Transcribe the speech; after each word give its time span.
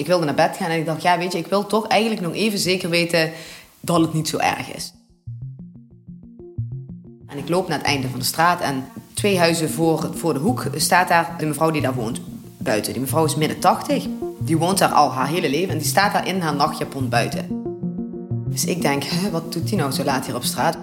Ik 0.00 0.06
wilde 0.06 0.24
naar 0.24 0.34
bed 0.34 0.56
gaan 0.56 0.70
en 0.70 0.78
ik 0.78 0.86
dacht, 0.86 1.02
ja, 1.02 1.18
weet 1.18 1.32
je, 1.32 1.38
ik 1.38 1.46
wil 1.46 1.66
toch 1.66 1.86
eigenlijk 1.86 2.20
nog 2.20 2.34
even 2.34 2.58
zeker 2.58 2.90
weten 2.90 3.30
dat 3.80 4.00
het 4.00 4.12
niet 4.12 4.28
zo 4.28 4.36
erg 4.36 4.74
is. 4.74 4.92
En 7.26 7.38
ik 7.38 7.48
loop 7.48 7.68
naar 7.68 7.78
het 7.78 7.86
einde 7.86 8.08
van 8.08 8.18
de 8.18 8.24
straat 8.24 8.60
en 8.60 8.84
twee 9.14 9.38
huizen 9.38 9.70
voor, 9.70 10.10
voor 10.14 10.32
de 10.32 10.38
hoek 10.38 10.66
staat 10.74 11.08
daar 11.08 11.34
de 11.38 11.46
mevrouw 11.46 11.70
die 11.70 11.82
daar 11.82 11.94
woont 11.94 12.20
buiten. 12.58 12.92
Die 12.92 13.02
mevrouw 13.02 13.24
is 13.24 13.36
midden 13.36 13.58
80. 13.58 14.06
Die 14.38 14.58
woont 14.58 14.78
daar 14.78 14.92
al 14.92 15.12
haar 15.12 15.28
hele 15.28 15.50
leven 15.50 15.70
en 15.70 15.78
die 15.78 15.86
staat 15.86 16.12
daar 16.12 16.26
in 16.26 16.40
haar 16.40 16.54
nachtjapon 16.54 17.08
buiten. 17.08 17.62
Dus 18.46 18.64
ik 18.64 18.82
denk, 18.82 19.04
wat 19.32 19.52
doet 19.52 19.68
die 19.68 19.76
nou 19.76 19.90
zo 19.90 20.04
laat 20.04 20.26
hier 20.26 20.34
op 20.34 20.44
straat? 20.44 20.78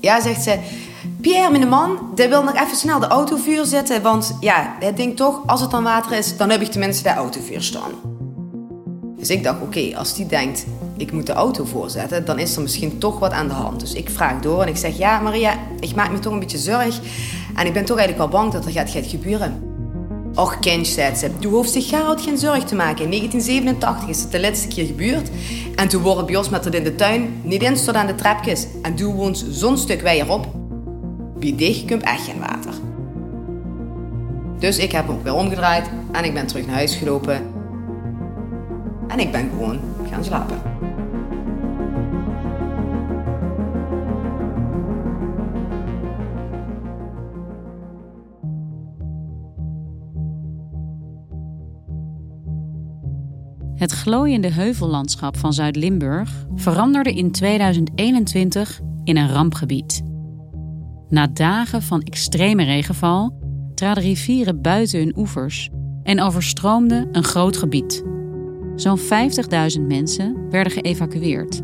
Ja, 0.00 0.20
zegt 0.20 0.42
ze, 0.42 0.58
Pierre, 1.20 1.50
mijn 1.50 1.68
man, 1.68 1.98
die 2.14 2.28
wil 2.28 2.42
nog 2.42 2.54
even 2.54 2.76
snel 2.76 2.98
de 2.98 3.06
autovuur 3.06 3.64
zetten. 3.64 4.02
Want 4.02 4.36
ja, 4.40 4.76
hij 4.78 4.94
denkt 4.94 5.16
toch, 5.16 5.42
als 5.46 5.60
het 5.60 5.70
dan 5.70 5.82
water 5.82 6.12
is, 6.12 6.36
dan 6.36 6.50
heb 6.50 6.60
ik 6.60 6.70
tenminste 6.70 7.02
de 7.02 7.08
autovuur 7.08 7.62
staan. 7.62 7.90
Dus 9.16 9.30
ik 9.30 9.44
dacht, 9.44 9.60
oké, 9.62 9.96
als 9.96 10.14
die 10.14 10.26
denkt, 10.26 10.66
ik 10.96 11.12
moet 11.12 11.26
de 11.26 11.32
auto 11.32 11.64
voorzetten, 11.64 12.24
dan 12.24 12.38
is 12.38 12.56
er 12.56 12.62
misschien 12.62 12.98
toch 12.98 13.18
wat 13.18 13.32
aan 13.32 13.48
de 13.48 13.54
hand. 13.54 13.80
Dus 13.80 13.92
ik 13.92 14.10
vraag 14.10 14.40
door 14.40 14.62
en 14.62 14.68
ik 14.68 14.76
zeg, 14.76 14.98
ja 14.98 15.20
Maria, 15.20 15.54
ik 15.80 15.94
maak 15.94 16.10
me 16.10 16.18
toch 16.18 16.32
een 16.32 16.38
beetje 16.38 16.58
zorg. 16.58 17.00
En 17.54 17.66
ik 17.66 17.72
ben 17.72 17.84
toch 17.84 17.98
eigenlijk 17.98 18.30
wel 18.30 18.40
bang 18.40 18.52
dat 18.52 18.64
er 18.64 18.70
gaat, 18.70 18.90
gaat 18.90 19.06
gebeuren. 19.06 19.62
Och, 20.34 20.58
kind, 20.58 20.86
zei 20.86 21.14
ze, 21.14 21.30
du 21.38 21.48
hoeft 21.48 21.70
zich 21.70 21.88
Gerard 21.88 22.20
geen 22.20 22.38
zorg 22.38 22.64
te 22.64 22.74
maken. 22.74 23.04
In 23.04 23.10
1987 23.10 24.08
is 24.08 24.20
het 24.20 24.32
de 24.32 24.40
laatste 24.40 24.68
keer 24.68 24.86
gebeurd. 24.86 25.28
En 25.74 25.88
toen 25.88 26.02
worden 26.02 26.26
bij 26.26 26.36
ons 26.36 26.48
met 26.48 26.64
het 26.64 26.74
in 26.74 26.84
de 26.84 26.94
tuin 26.94 27.40
niet 27.42 27.62
eens 27.62 27.84
tot 27.84 27.94
aan 27.94 28.06
de 28.06 28.14
trapjes. 28.14 28.66
En 28.82 28.94
toen 28.94 29.14
woont 29.14 29.44
zo'n 29.50 29.78
stuk 29.78 30.24
op. 30.28 30.59
Wie 31.40 31.54
dicht 31.54 31.84
komt 31.84 32.02
echt 32.02 32.24
geen 32.24 32.38
water. 32.38 32.72
Dus 34.58 34.78
ik 34.78 34.92
heb 34.92 35.06
me 35.06 35.12
ook 35.12 35.22
weer 35.22 35.34
omgedraaid 35.34 35.90
en 36.12 36.24
ik 36.24 36.34
ben 36.34 36.46
terug 36.46 36.66
naar 36.66 36.74
huis 36.74 36.96
gelopen. 36.96 37.42
En 39.08 39.18
ik 39.18 39.32
ben 39.32 39.48
gewoon 39.50 39.80
gaan 40.10 40.24
slapen. 40.24 40.58
Het 53.74 53.92
glooiende 53.92 54.52
heuvellandschap 54.52 55.36
van 55.36 55.52
Zuid-Limburg 55.52 56.46
veranderde 56.54 57.12
in 57.12 57.30
2021 57.30 58.80
in 59.04 59.16
een 59.16 59.32
rampgebied. 59.32 60.09
Na 61.10 61.26
dagen 61.26 61.82
van 61.82 62.02
extreme 62.02 62.64
regenval 62.64 63.38
traden 63.74 64.02
rivieren 64.02 64.62
buiten 64.62 64.98
hun 64.98 65.12
oevers 65.16 65.70
en 66.02 66.20
overstroomde 66.20 67.08
een 67.12 67.24
groot 67.24 67.56
gebied. 67.56 68.04
Zo'n 68.74 68.98
50.000 68.98 69.06
mensen 69.88 70.50
werden 70.50 70.72
geëvacueerd. 70.72 71.60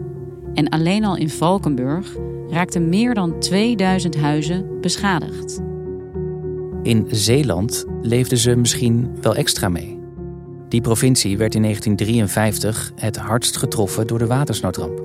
En 0.55 0.69
alleen 0.69 1.05
al 1.05 1.17
in 1.17 1.31
Valkenburg 1.31 2.17
raakten 2.49 2.89
meer 2.89 3.15
dan 3.15 3.41
2000 3.41 4.17
huizen 4.17 4.81
beschadigd. 4.81 5.61
In 6.83 7.07
Zeeland 7.11 7.84
leefden 8.03 8.39
ze 8.39 8.57
misschien 8.57 9.11
wel 9.21 9.34
extra 9.34 9.69
mee. 9.69 9.99
Die 10.69 10.81
provincie 10.81 11.37
werd 11.37 11.55
in 11.55 11.63
1953 11.63 12.93
het 12.97 13.17
hardst 13.17 13.57
getroffen 13.57 14.07
door 14.07 14.19
de 14.19 14.27
watersnoodramp. 14.27 15.03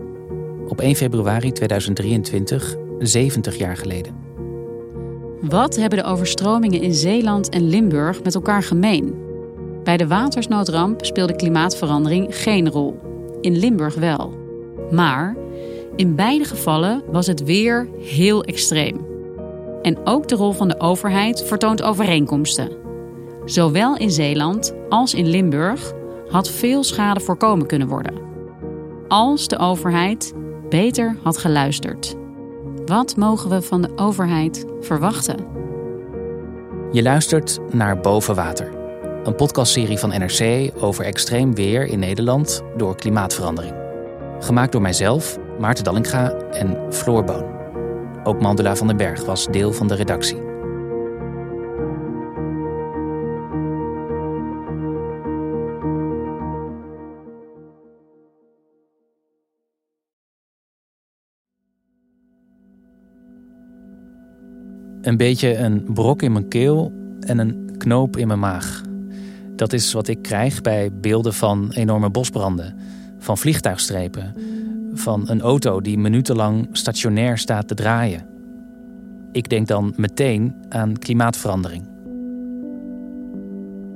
Op 0.68 0.82
1 0.82 0.96
februari 0.96 1.52
2023, 1.52 2.76
70 3.00 3.58
jaar 3.58 3.78
geleden. 3.78 4.21
Wat 5.42 5.76
hebben 5.76 6.00
de 6.00 6.06
overstromingen 6.06 6.82
in 6.82 6.94
Zeeland 6.94 7.50
en 7.50 7.70
Limburg 7.70 8.24
met 8.24 8.36
elkaar 8.36 8.64
gemeen? 8.64 9.16
Bij 9.84 9.98
de 9.98 10.08
watersnoodramp 10.08 11.06
speelde 11.06 11.36
klimaatverandering 11.36 12.36
geen 12.36 12.70
rol. 12.70 13.00
In 13.42 13.58
Limburg 13.58 13.96
wel. 13.96 14.34
Maar 14.92 15.36
in 15.96 16.16
beide 16.16 16.44
gevallen 16.44 17.04
was 17.12 17.28
het 17.28 17.44
weer 17.44 17.88
heel 18.00 18.44
extreem. 18.44 19.06
En 19.82 19.98
ook 20.04 20.28
de 20.28 20.36
rol 20.36 20.52
van 20.52 20.68
de 20.68 20.80
overheid 20.80 21.44
vertoont 21.44 21.82
overeenkomsten. 21.82 22.72
Zowel 23.46 23.98
in 23.98 24.12
Zeeland 24.12 24.76
als 24.90 25.14
in 25.14 25.28
Limburg 25.28 25.94
had 26.30 26.50
veel 26.50 26.84
schade 26.84 27.20
voorkomen 27.20 27.68
kunnen 27.68 27.88
worden. 27.88 28.14
Als 29.08 29.48
de 29.48 29.58
overheid 29.58 30.34
beter 30.70 31.18
had 31.24 31.38
geluisterd. 31.38 32.16
Wat 32.86 33.16
mogen 33.16 33.50
we 33.50 33.62
van 33.62 33.82
de 33.82 33.90
overheid 33.96 34.66
verwachten? 34.80 35.38
Je 36.92 37.02
luistert 37.02 37.60
naar 37.72 38.00
Boven 38.00 38.36
Water, 38.36 38.72
een 39.24 39.36
podcastserie 39.36 39.98
van 39.98 40.10
NRC 40.10 40.72
over 40.84 41.06
extreem 41.06 41.56
weer 41.56 41.86
in 41.86 42.00
Nederland 42.00 42.62
door 42.78 42.96
klimaatverandering. 42.96 43.76
Gemaakt 44.40 44.72
door 44.72 44.82
mijzelf, 44.82 45.38
Maarten 45.60 45.84
Dallinga 45.84 46.32
en 46.32 46.94
Floor 46.94 47.24
Boon. 47.24 47.46
Ook 48.24 48.42
Mandela 48.42 48.76
van 48.76 48.88
den 48.88 48.98
Berg 48.98 49.26
was 49.26 49.48
deel 49.48 49.74
van 49.74 49.88
de 49.88 49.96
redactie. 49.96 50.51
Een 65.02 65.18
beetje 65.18 65.58
een 65.58 65.84
brok 65.94 66.22
in 66.22 66.32
mijn 66.32 66.48
keel 66.48 66.94
en 67.20 67.38
een 67.38 67.76
knoop 67.78 68.18
in 68.18 68.28
mijn 68.28 68.40
maag. 68.40 68.82
Dat 69.56 69.74
is 69.74 69.94
wat 69.94 70.08
ik 70.08 70.22
krijg 70.22 70.62
bij 70.62 70.94
beelden 70.94 71.34
van 71.34 71.72
enorme 71.72 72.10
bosbranden, 72.10 72.76
van 73.20 73.38
vliegtuigstrepen, 73.38 74.36
van 74.94 75.30
een 75.30 75.42
auto 75.42 75.82
die 75.82 75.98
minutenlang 75.98 76.68
stationair 76.72 77.38
staat 77.38 77.68
te 77.68 77.76
draaien. 77.76 78.26
Ik 79.32 79.50
denk 79.50 79.68
dan 79.68 79.94
meteen 79.98 80.56
aan 80.70 80.98
klimaatverandering. 80.98 81.84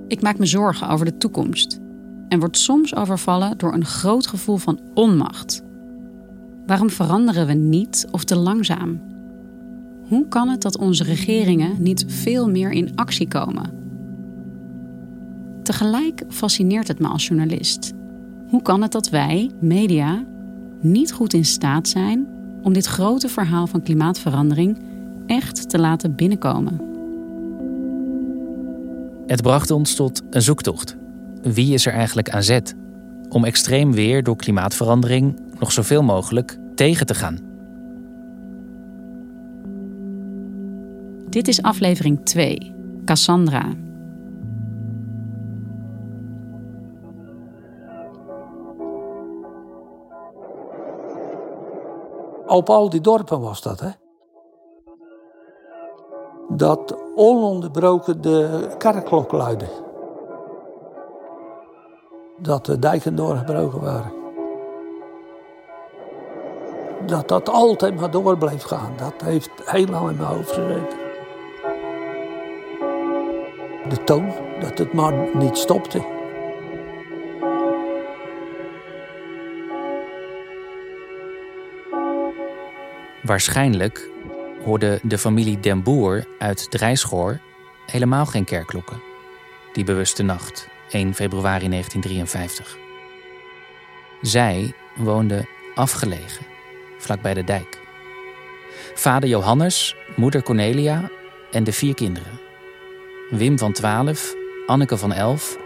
Ik 0.07 0.21
maak 0.21 0.37
me 0.37 0.45
zorgen 0.45 0.89
over 0.89 1.05
de 1.05 1.17
toekomst 1.17 1.79
en 2.29 2.39
word 2.39 2.57
soms 2.57 2.95
overvallen 2.95 3.57
door 3.57 3.73
een 3.73 3.85
groot 3.85 4.27
gevoel 4.27 4.57
van 4.57 4.79
onmacht. 4.93 5.63
Waarom 6.65 6.89
veranderen 6.89 7.47
we 7.47 7.53
niet 7.53 8.07
of 8.11 8.23
te 8.23 8.35
langzaam? 8.35 9.01
Hoe 10.07 10.27
kan 10.27 10.49
het 10.49 10.61
dat 10.61 10.77
onze 10.77 11.03
regeringen 11.03 11.75
niet 11.79 12.05
veel 12.07 12.49
meer 12.49 12.71
in 12.71 12.91
actie 12.95 13.27
komen? 13.27 13.73
Tegelijk 15.63 16.23
fascineert 16.27 16.87
het 16.87 16.99
me 16.99 17.07
als 17.07 17.27
journalist. 17.27 17.93
Hoe 18.47 18.61
kan 18.61 18.81
het 18.81 18.91
dat 18.91 19.09
wij, 19.09 19.51
media, 19.59 20.23
niet 20.81 21.13
goed 21.13 21.33
in 21.33 21.45
staat 21.45 21.87
zijn 21.87 22.27
om 22.61 22.73
dit 22.73 22.85
grote 22.85 23.29
verhaal 23.29 23.67
van 23.67 23.81
klimaatverandering 23.81 24.77
echt 25.25 25.69
te 25.69 25.79
laten 25.79 26.15
binnenkomen? 26.15 26.81
Het 29.25 29.41
bracht 29.41 29.71
ons 29.71 29.95
tot 29.95 30.21
een 30.29 30.41
zoektocht. 30.41 30.95
Wie 31.41 31.73
is 31.73 31.85
er 31.85 31.93
eigenlijk 31.93 32.29
aan 32.29 32.43
zet 32.43 32.75
om 33.29 33.45
extreem 33.45 33.91
weer 33.91 34.23
door 34.23 34.35
klimaatverandering 34.35 35.39
nog 35.59 35.71
zoveel 35.71 36.03
mogelijk 36.03 36.57
tegen 36.75 37.05
te 37.05 37.15
gaan? 37.15 37.54
Dit 41.35 41.47
is 41.47 41.61
aflevering 41.61 42.25
2, 42.25 42.75
Cassandra. 43.05 43.63
Op 52.47 52.69
al 52.69 52.89
die 52.89 53.01
dorpen 53.01 53.41
was 53.41 53.61
dat, 53.61 53.79
hè? 53.79 53.89
Dat 56.49 56.95
ononderbroken 57.15 58.21
de 58.21 58.67
kerkklok 58.77 59.31
luidde. 59.31 59.67
Dat 62.37 62.65
de 62.65 62.79
dijken 62.79 63.15
doorgebroken 63.15 63.81
waren. 63.81 64.11
Dat 67.05 67.27
dat 67.27 67.49
altijd 67.49 67.99
maar 67.99 68.11
door 68.11 68.37
bleef 68.37 68.63
gaan. 68.63 68.93
Dat 68.97 69.21
heeft 69.23 69.51
helemaal 69.65 70.09
in 70.09 70.17
mijn 70.17 70.29
hoofd 70.29 70.51
gezeten. 70.51 71.04
De 73.89 74.03
toon, 74.03 74.33
dat 74.59 74.77
het 74.77 74.93
maar 74.93 75.35
niet 75.35 75.57
stopte. 75.57 76.05
Waarschijnlijk 83.21 84.09
hoorde 84.63 84.99
de 85.03 85.17
familie 85.17 85.59
Den 85.59 85.83
Boer 85.83 86.25
uit 86.39 86.71
Drijschoor 86.71 87.39
helemaal 87.85 88.25
geen 88.25 88.45
kerkklokken. 88.45 89.01
Die 89.73 89.83
bewuste 89.83 90.23
nacht, 90.23 90.67
1 90.89 91.13
februari 91.13 91.69
1953. 91.69 92.77
Zij 94.21 94.73
woonden 94.95 95.47
afgelegen, 95.75 96.45
vlakbij 96.97 97.33
de 97.33 97.43
dijk. 97.43 97.79
Vader 98.93 99.29
Johannes, 99.29 99.95
moeder 100.15 100.43
Cornelia 100.43 101.09
en 101.51 101.63
de 101.63 101.73
vier 101.73 101.93
kinderen. 101.93 102.44
Wim 103.29 103.59
van 103.59 103.71
12, 103.71 104.35
Anneke 104.65 104.97
van 104.97 105.13
11, 105.13 105.57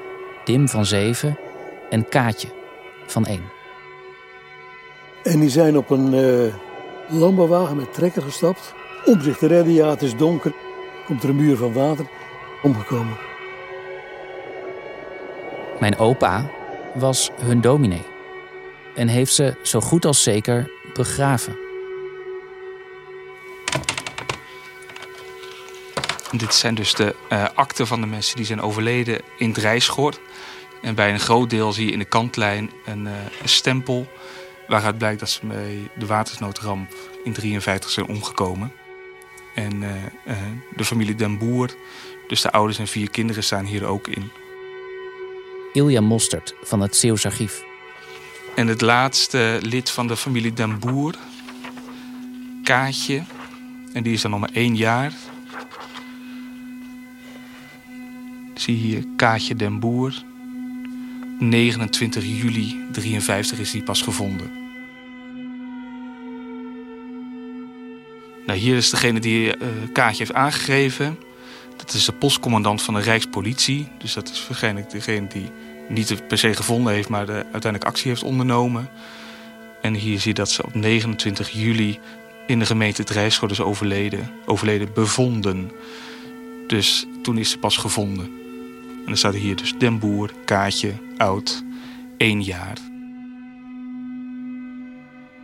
Dim 0.43 0.67
van 0.67 0.85
7 0.85 1.37
en 1.89 2.09
Kaatje 2.09 2.47
van 3.05 3.25
1. 3.25 3.41
En 5.23 5.39
die 5.39 5.49
zijn 5.49 5.77
op 5.77 5.89
een 5.89 6.13
uh, 6.13 6.53
landbouwwagen 7.07 7.75
met 7.75 7.93
trekker 7.93 8.21
gestapt. 8.21 8.73
Om 9.05 9.21
zich 9.21 9.37
te 9.37 9.47
redden, 9.47 9.73
ja 9.73 9.89
het 9.89 10.01
is 10.01 10.15
donker. 10.15 10.53
Komt 11.05 11.23
er 11.23 11.29
een 11.29 11.35
muur 11.35 11.57
van 11.57 11.73
water. 11.73 12.05
Omgekomen. 12.61 13.17
Mijn 15.79 15.97
opa 15.97 16.49
was 16.93 17.31
hun 17.41 17.61
dominee. 17.61 18.05
En 18.95 19.07
heeft 19.07 19.33
ze 19.33 19.55
zo 19.63 19.79
goed 19.79 20.05
als 20.05 20.23
zeker 20.23 20.71
begraven. 20.93 21.68
Dit 26.31 26.53
zijn 26.53 26.75
dus 26.75 26.93
de 26.93 27.15
uh, 27.31 27.45
akten 27.53 27.87
van 27.87 28.01
de 28.01 28.07
mensen 28.07 28.35
die 28.35 28.45
zijn 28.45 28.61
overleden 28.61 29.21
in 29.37 29.53
Drijschoor. 29.53 30.13
En 30.81 30.95
bij 30.95 31.11
een 31.11 31.19
groot 31.19 31.49
deel 31.49 31.73
zie 31.73 31.85
je 31.85 31.91
in 31.91 31.99
de 31.99 32.05
kantlijn 32.05 32.71
een, 32.85 33.05
uh, 33.05 33.11
een 33.41 33.49
stempel... 33.49 34.07
waaruit 34.67 34.97
blijkt 34.97 35.19
dat 35.19 35.29
ze 35.29 35.45
bij 35.45 35.89
de 35.95 36.05
watersnoodramp 36.05 36.91
in 36.91 37.33
1953 37.33 37.89
zijn 37.89 38.07
omgekomen. 38.07 38.71
En 39.55 39.81
uh, 39.81 39.91
de 40.75 40.85
familie 40.85 41.15
Den 41.15 41.37
Boer, 41.37 41.69
dus 42.27 42.41
de 42.41 42.51
ouders 42.51 42.79
en 42.79 42.87
vier 42.87 43.09
kinderen, 43.09 43.43
staan 43.43 43.65
hier 43.65 43.85
ook 43.85 44.07
in. 44.07 44.31
Ilja 45.73 46.01
Mostert 46.01 46.55
van 46.61 46.81
het 46.81 46.95
Zeeuws 46.95 47.25
Archief. 47.25 47.63
En 48.55 48.67
het 48.67 48.81
laatste 48.81 49.59
lid 49.61 49.89
van 49.89 50.07
de 50.07 50.17
familie 50.17 50.53
Den 50.53 50.79
Boer, 50.79 51.15
Kaatje, 52.63 53.23
en 53.93 54.03
die 54.03 54.13
is 54.13 54.21
dan 54.21 54.31
nog 54.31 54.39
maar 54.39 54.53
één 54.53 54.75
jaar... 54.75 55.13
Zie 58.59 58.75
hier 58.75 59.03
Kaatje 59.15 59.55
den 59.55 59.79
Boer. 59.79 60.23
29 61.39 62.23
juli 62.23 62.75
53 62.91 63.59
is 63.59 63.71
die 63.71 63.83
pas 63.83 64.01
gevonden. 64.01 64.51
Nou, 68.45 68.59
hier 68.59 68.75
is 68.75 68.89
degene 68.89 69.19
die 69.19 69.45
uh, 69.45 69.67
Kaatje 69.93 70.17
heeft 70.17 70.33
aangegeven. 70.33 71.17
Dat 71.77 71.93
is 71.93 72.05
de 72.05 72.11
postcommandant 72.11 72.81
van 72.81 72.93
de 72.93 72.99
Rijkspolitie. 72.99 73.87
Dus 73.97 74.13
dat 74.13 74.29
is 74.29 74.47
waarschijnlijk 74.47 74.89
degene 74.89 75.27
die 75.27 75.51
niet 75.89 76.27
per 76.27 76.37
se 76.37 76.53
gevonden 76.53 76.93
heeft, 76.93 77.09
maar 77.09 77.25
de, 77.25 77.33
uiteindelijk 77.33 77.83
actie 77.83 78.09
heeft 78.09 78.23
ondernomen. 78.23 78.89
En 79.81 79.93
hier 79.93 80.19
zie 80.19 80.29
je 80.29 80.33
dat 80.33 80.49
ze 80.49 80.65
op 80.65 80.75
29 80.75 81.49
juli 81.49 81.99
in 82.47 82.59
de 82.59 82.65
gemeente 82.65 83.03
Drijfschot 83.03 83.51
is 83.51 83.61
overleden. 83.61 84.31
Overleden 84.45 84.93
bevonden. 84.93 85.71
Dus 86.67 87.05
toen 87.21 87.37
is 87.37 87.49
ze 87.49 87.57
pas 87.57 87.77
gevonden. 87.77 88.38
Dan 89.09 89.17
staat 89.17 89.35
hier 89.35 89.55
dus 89.55 89.77
Den 89.77 89.99
Boer, 89.99 90.33
Kaatje, 90.45 90.93
oud, 91.17 91.63
één 92.17 92.41
jaar. 92.41 92.77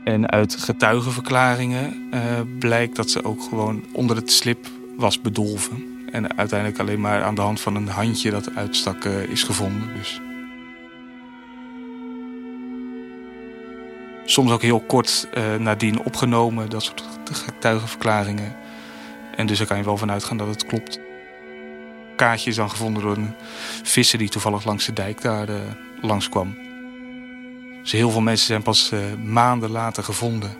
En 0.03 0.29
uit 0.29 0.55
getuigenverklaringen 0.55 2.09
uh, 2.13 2.21
blijkt 2.59 2.95
dat 2.95 3.09
ze 3.09 3.23
ook 3.23 3.41
gewoon 3.41 3.83
onder 3.91 4.15
het 4.15 4.31
slip 4.31 4.67
was 4.97 5.21
bedolven. 5.21 5.83
En 6.11 6.37
uiteindelijk 6.37 6.79
alleen 6.79 7.01
maar 7.01 7.23
aan 7.23 7.35
de 7.35 7.41
hand 7.41 7.61
van 7.61 7.75
een 7.75 7.87
handje 7.87 8.31
dat 8.31 8.55
uitstak 8.55 9.05
uh, 9.05 9.23
is 9.23 9.43
gevonden. 9.43 9.93
Dus. 9.93 10.21
Soms 14.25 14.51
ook 14.51 14.61
heel 14.61 14.79
kort 14.79 15.27
uh, 15.37 15.55
nadien 15.55 15.99
opgenomen, 16.03 16.69
dat 16.69 16.83
soort 16.83 17.03
getuigenverklaringen. 17.31 18.55
En 19.35 19.45
dus 19.45 19.57
daar 19.57 19.67
kan 19.67 19.77
je 19.77 19.83
wel 19.83 19.97
vanuit 19.97 20.23
gaan 20.23 20.37
dat 20.37 20.47
het 20.47 20.65
klopt 20.65 20.99
kaartje 22.15 22.49
is 22.49 22.55
dan 22.55 22.69
gevonden 22.69 23.03
door 23.03 23.17
een 23.17 23.33
visser 23.83 24.19
die 24.19 24.29
toevallig 24.29 24.65
langs 24.65 24.85
de 24.85 24.93
dijk 24.93 25.21
daar 25.21 25.49
uh, 25.49 25.55
langskwam. 26.01 26.55
Dus 27.81 27.91
heel 27.91 28.09
veel 28.09 28.21
mensen 28.21 28.47
zijn 28.47 28.61
pas 28.61 28.91
uh, 28.93 28.99
maanden 29.23 29.71
later 29.71 30.03
gevonden. 30.03 30.51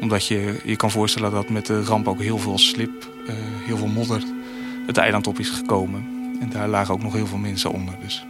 Omdat 0.00 0.26
je 0.26 0.60
je 0.64 0.76
kan 0.76 0.90
voorstellen 0.90 1.30
dat 1.30 1.48
met 1.48 1.66
de 1.66 1.82
ramp 1.82 2.08
ook 2.08 2.20
heel 2.20 2.38
veel 2.38 2.58
slip, 2.58 3.10
uh, 3.26 3.34
heel 3.64 3.76
veel 3.76 3.86
modder 3.86 4.22
het 4.86 4.96
eiland 4.96 5.26
op 5.26 5.38
is 5.38 5.48
gekomen. 5.48 6.04
En 6.40 6.50
daar 6.50 6.68
lagen 6.68 6.94
ook 6.94 7.02
nog 7.02 7.12
heel 7.12 7.26
veel 7.26 7.38
mensen 7.38 7.70
onder. 7.70 7.94
Dus. 8.02 8.26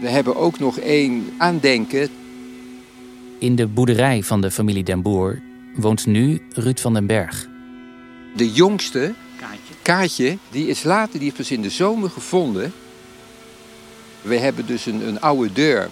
We 0.00 0.08
hebben 0.08 0.36
ook 0.36 0.58
nog 0.58 0.78
één 0.78 1.24
aandenken. 1.38 2.08
In 3.38 3.54
de 3.54 3.66
boerderij 3.66 4.22
van 4.22 4.40
de 4.40 4.50
familie 4.50 4.84
Den 4.84 5.02
Boer 5.02 5.42
woont 5.74 6.06
nu 6.06 6.42
Ruud 6.52 6.80
van 6.80 6.94
den 6.94 7.06
Berg. 7.06 7.52
De 8.36 8.52
jongste, 8.52 9.14
Kaatje. 9.36 9.74
Kaatje, 9.82 10.38
die 10.50 10.66
is 10.66 10.82
later, 10.82 11.18
die 11.18 11.30
is 11.30 11.36
pas 11.36 11.50
in 11.50 11.62
de 11.62 11.70
zomer 11.70 12.10
gevonden. 12.10 12.72
We 14.22 14.38
hebben 14.38 14.66
dus 14.66 14.86
een, 14.86 15.08
een 15.08 15.20
oude 15.20 15.52
deur. 15.52 15.88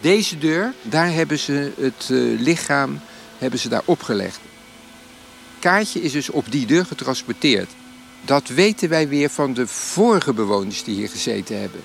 Deze 0.00 0.38
deur, 0.38 0.72
daar 0.82 1.12
hebben 1.12 1.38
ze 1.38 1.72
het 1.78 2.08
uh, 2.12 2.40
lichaam 2.40 3.00
hebben 3.38 3.58
ze 3.58 3.68
daar 3.68 3.82
opgelegd. 3.84 4.40
Kaatje 5.58 6.00
is 6.00 6.12
dus 6.12 6.30
op 6.30 6.50
die 6.50 6.66
deur 6.66 6.84
getransporteerd. 6.84 7.74
Dat 8.24 8.48
weten 8.48 8.88
wij 8.88 9.08
weer 9.08 9.30
van 9.30 9.52
de 9.54 9.66
vorige 9.66 10.34
bewoners 10.34 10.84
die 10.84 10.94
hier 10.94 11.08
gezeten 11.08 11.60
hebben. 11.60 11.80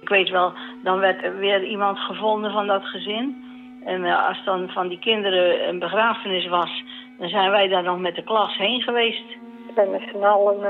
Ik 0.00 0.08
weet 0.08 0.28
wel, 0.28 0.52
dan 0.82 0.98
werd 0.98 1.24
er 1.24 1.36
weer 1.36 1.64
iemand 1.64 1.98
gevonden 1.98 2.52
van 2.52 2.66
dat 2.66 2.84
gezin. 2.84 3.49
En 3.84 4.04
uh, 4.04 4.28
als 4.28 4.44
dan 4.44 4.68
van 4.68 4.88
die 4.88 4.98
kinderen 4.98 5.68
een 5.68 5.78
begrafenis 5.78 6.48
was, 6.48 6.84
dan 7.18 7.28
zijn 7.28 7.50
wij 7.50 7.68
daar 7.68 7.82
nog 7.82 7.98
met 7.98 8.14
de 8.14 8.24
klas 8.24 8.56
heen 8.56 8.80
geweest. 8.82 9.28
We 9.66 9.72
zijn 9.74 9.90
met 9.90 10.02
z'n 10.12 10.22
allen 10.22 10.60
uh, 10.60 10.68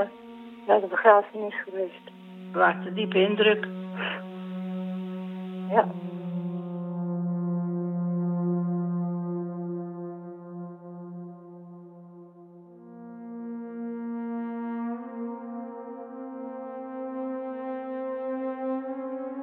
naar 0.67 0.79
de 0.79 0.87
begrafenis 0.87 1.55
geweest. 1.63 2.11
We 2.51 2.57
maakten 2.57 2.93
diepe 2.93 3.27
indruk. 3.27 3.67
Ja. 5.69 5.85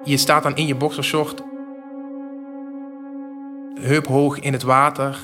Je 0.04 0.16
staat 0.16 0.42
dan 0.42 0.56
in 0.56 0.66
je 0.66 0.74
boxershort 0.74 1.42
heup 3.80 4.06
hoog 4.06 4.40
in 4.40 4.52
het 4.52 4.62
water, 4.62 5.18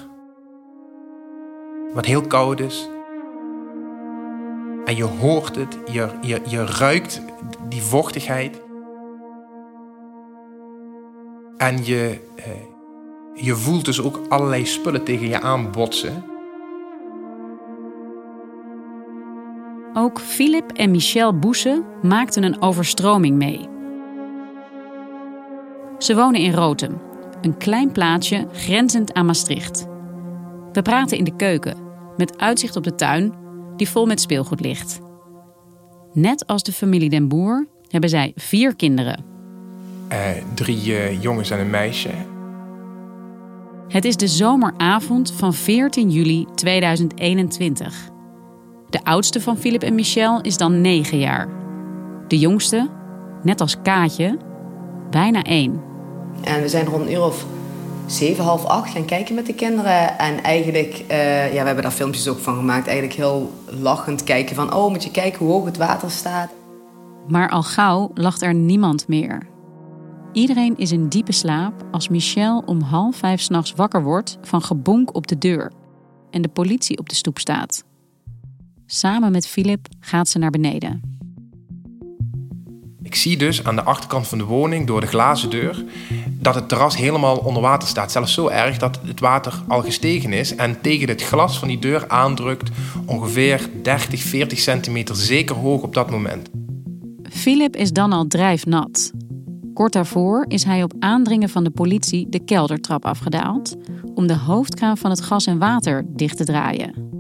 wat 1.93 2.05
heel 2.05 2.27
koud 2.27 2.61
is. 2.61 2.89
En 4.85 4.97
je 4.97 5.05
hoort 5.05 5.57
het, 5.57 5.79
je, 5.93 6.09
je, 6.21 6.41
je 6.47 6.65
ruikt 6.65 7.23
die 7.69 7.83
vochtigheid. 7.83 8.63
En 11.57 11.85
je, 11.85 12.21
eh, 12.37 12.45
je 13.35 13.55
voelt 13.55 13.85
dus 13.85 14.03
ook 14.03 14.21
allerlei 14.29 14.67
spullen 14.67 15.05
tegen 15.05 15.29
je 15.29 15.41
aanbotsen. 15.41 16.25
Ook 19.97 20.21
Philip 20.21 20.73
en 20.73 20.91
Michel 20.91 21.39
Boese 21.39 21.83
maakten 22.03 22.43
een 22.43 22.63
overstroming 22.63 23.37
mee. 23.37 23.69
Ze 25.99 26.15
wonen 26.15 26.41
in 26.41 26.55
Rotem, 26.55 27.01
een 27.45 27.57
klein 27.57 27.93
plaatsje 27.93 28.47
grenzend 28.53 29.13
aan 29.13 29.27
Maastricht. 29.27 29.87
We 30.73 30.83
praten 30.83 31.19
in 31.19 31.25
de 31.25 31.37
keuken, 31.37 31.77
met 32.17 32.39
uitzicht 32.39 32.77
op 32.77 32.85
de 32.85 32.95
tuin, 32.95 33.33
die 33.77 33.89
vol 33.89 34.07
met 34.07 34.21
speelgoed 34.21 34.61
ligt. 34.61 35.01
Net 36.13 36.47
als 36.47 36.63
de 36.63 36.73
familie 36.73 37.11
Den 37.11 37.29
Boer 37.29 37.67
hebben 37.89 38.11
zij 38.11 38.33
vier 38.37 38.77
kinderen. 38.77 39.25
Uh, 40.13 40.19
drie 40.55 40.87
uh, 40.87 41.23
jongens 41.23 41.51
en 41.51 41.61
een 41.61 41.71
meisje. 41.71 42.11
Het 43.89 44.05
is 44.05 44.17
de 44.17 44.29
zomeravond 44.29 45.33
van 45.33 45.55
14 45.55 46.11
juli 46.11 46.47
2021. 46.55 48.09
De 48.91 49.05
oudste 49.05 49.41
van 49.41 49.57
Philip 49.57 49.83
en 49.83 49.95
Michel 49.95 50.41
is 50.41 50.57
dan 50.57 50.81
9 50.81 51.19
jaar. 51.19 51.49
De 52.29 52.39
jongste, 52.39 52.91
net 53.43 53.61
als 53.61 53.83
Kaatje, 53.83 54.39
bijna 55.11 55.43
1. 55.43 55.94
En 56.41 56.61
we 56.63 56.69
zijn 56.69 56.87
rond 56.87 57.07
een 57.07 57.13
uur 57.13 57.25
of 57.25 57.45
7, 58.07 58.45
half 58.45 58.65
8 58.65 58.91
gaan 58.91 59.05
kijken 59.05 59.35
met 59.35 59.47
de 59.47 59.55
kinderen. 59.55 60.19
En 60.19 60.43
eigenlijk, 60.43 61.05
uh, 61.11 61.55
ja, 61.55 61.61
we 61.61 61.67
hebben 61.67 61.83
daar 61.83 61.93
filmpjes 61.93 62.29
ook 62.29 62.39
van 62.39 62.55
gemaakt. 62.55 62.87
Eigenlijk 62.87 63.17
heel 63.17 63.53
lachend 63.67 64.25
kijken 64.25 64.57
van, 64.57 64.75
oh, 64.75 64.91
moet 64.91 65.05
je 65.05 65.11
kijken 65.11 65.39
hoe 65.39 65.55
hoog 65.55 65.65
het 65.65 65.77
water 65.77 66.11
staat. 66.11 66.51
Maar 67.29 67.51
al 67.51 67.63
gauw 67.63 68.11
lacht 68.15 68.43
er 68.43 68.55
niemand 68.55 69.09
meer. 69.09 69.47
Iedereen 70.33 70.77
is 70.77 70.93
in 70.93 71.09
diepe 71.09 71.33
slaap 71.33 71.85
als 71.91 72.09
Michel 72.09 72.63
om 72.67 72.81
half 72.81 73.17
vijf 73.17 73.41
s'nachts 73.41 73.73
wakker 73.73 74.03
wordt 74.03 74.39
van 74.43 74.63
gebonk 74.63 75.15
op 75.15 75.27
de 75.27 75.39
deur 75.39 75.73
en 76.31 76.43
de 76.43 76.49
politie 76.49 76.99
op 76.99 77.09
de 77.09 77.15
stoep 77.15 77.39
staat. 77.39 77.85
Samen 78.87 79.33
met 79.33 79.47
Philip 79.47 79.87
gaat 80.01 80.29
ze 80.29 80.39
naar 80.39 80.51
beneden. 80.51 81.19
Ik 83.15 83.21
zie 83.21 83.37
dus 83.37 83.65
aan 83.65 83.77
de 83.77 83.83
achterkant 83.83 84.27
van 84.29 84.39
de 84.39 84.45
woning 84.45 84.87
door 84.87 85.01
de 85.01 85.07
glazen 85.07 85.51
deur 85.51 85.85
dat 86.31 86.55
het 86.55 86.69
terras 86.69 86.97
helemaal 86.97 87.37
onder 87.37 87.63
water 87.63 87.89
staat. 87.89 88.13
Zelfs 88.13 88.35
zo 88.35 88.49
erg 88.49 88.79
dat 88.79 89.01
het 89.07 89.21
water 89.21 89.63
al 89.69 89.83
gestegen 89.83 90.33
is 90.33 90.55
en 90.55 90.81
tegen 90.81 91.09
het 91.09 91.23
glas 91.23 91.59
van 91.59 91.69
die 91.69 91.79
deur 91.79 92.09
aandrukt 92.09 92.71
ongeveer 93.07 93.69
30, 93.83 94.23
40 94.23 94.59
centimeter 94.59 95.17
zeker 95.17 95.57
hoog 95.57 95.83
op 95.83 95.95
dat 95.95 96.11
moment. 96.11 96.51
Philip 97.23 97.77
is 97.77 97.93
dan 97.93 98.13
al 98.13 98.27
drijfnat. 98.27 99.13
Kort 99.75 99.93
daarvoor 99.93 100.45
is 100.49 100.65
hij 100.65 100.83
op 100.83 100.93
aandringen 100.99 101.49
van 101.49 101.65
de 101.65 101.71
politie 101.71 102.29
de 102.29 102.45
keldertrap 102.45 103.05
afgedaald 103.05 103.77
om 104.15 104.27
de 104.27 104.37
hoofdkraan 104.37 104.97
van 104.97 105.11
het 105.11 105.21
gas 105.21 105.47
en 105.47 105.59
water 105.59 106.05
dicht 106.09 106.37
te 106.37 106.45
draaien. 106.45 107.11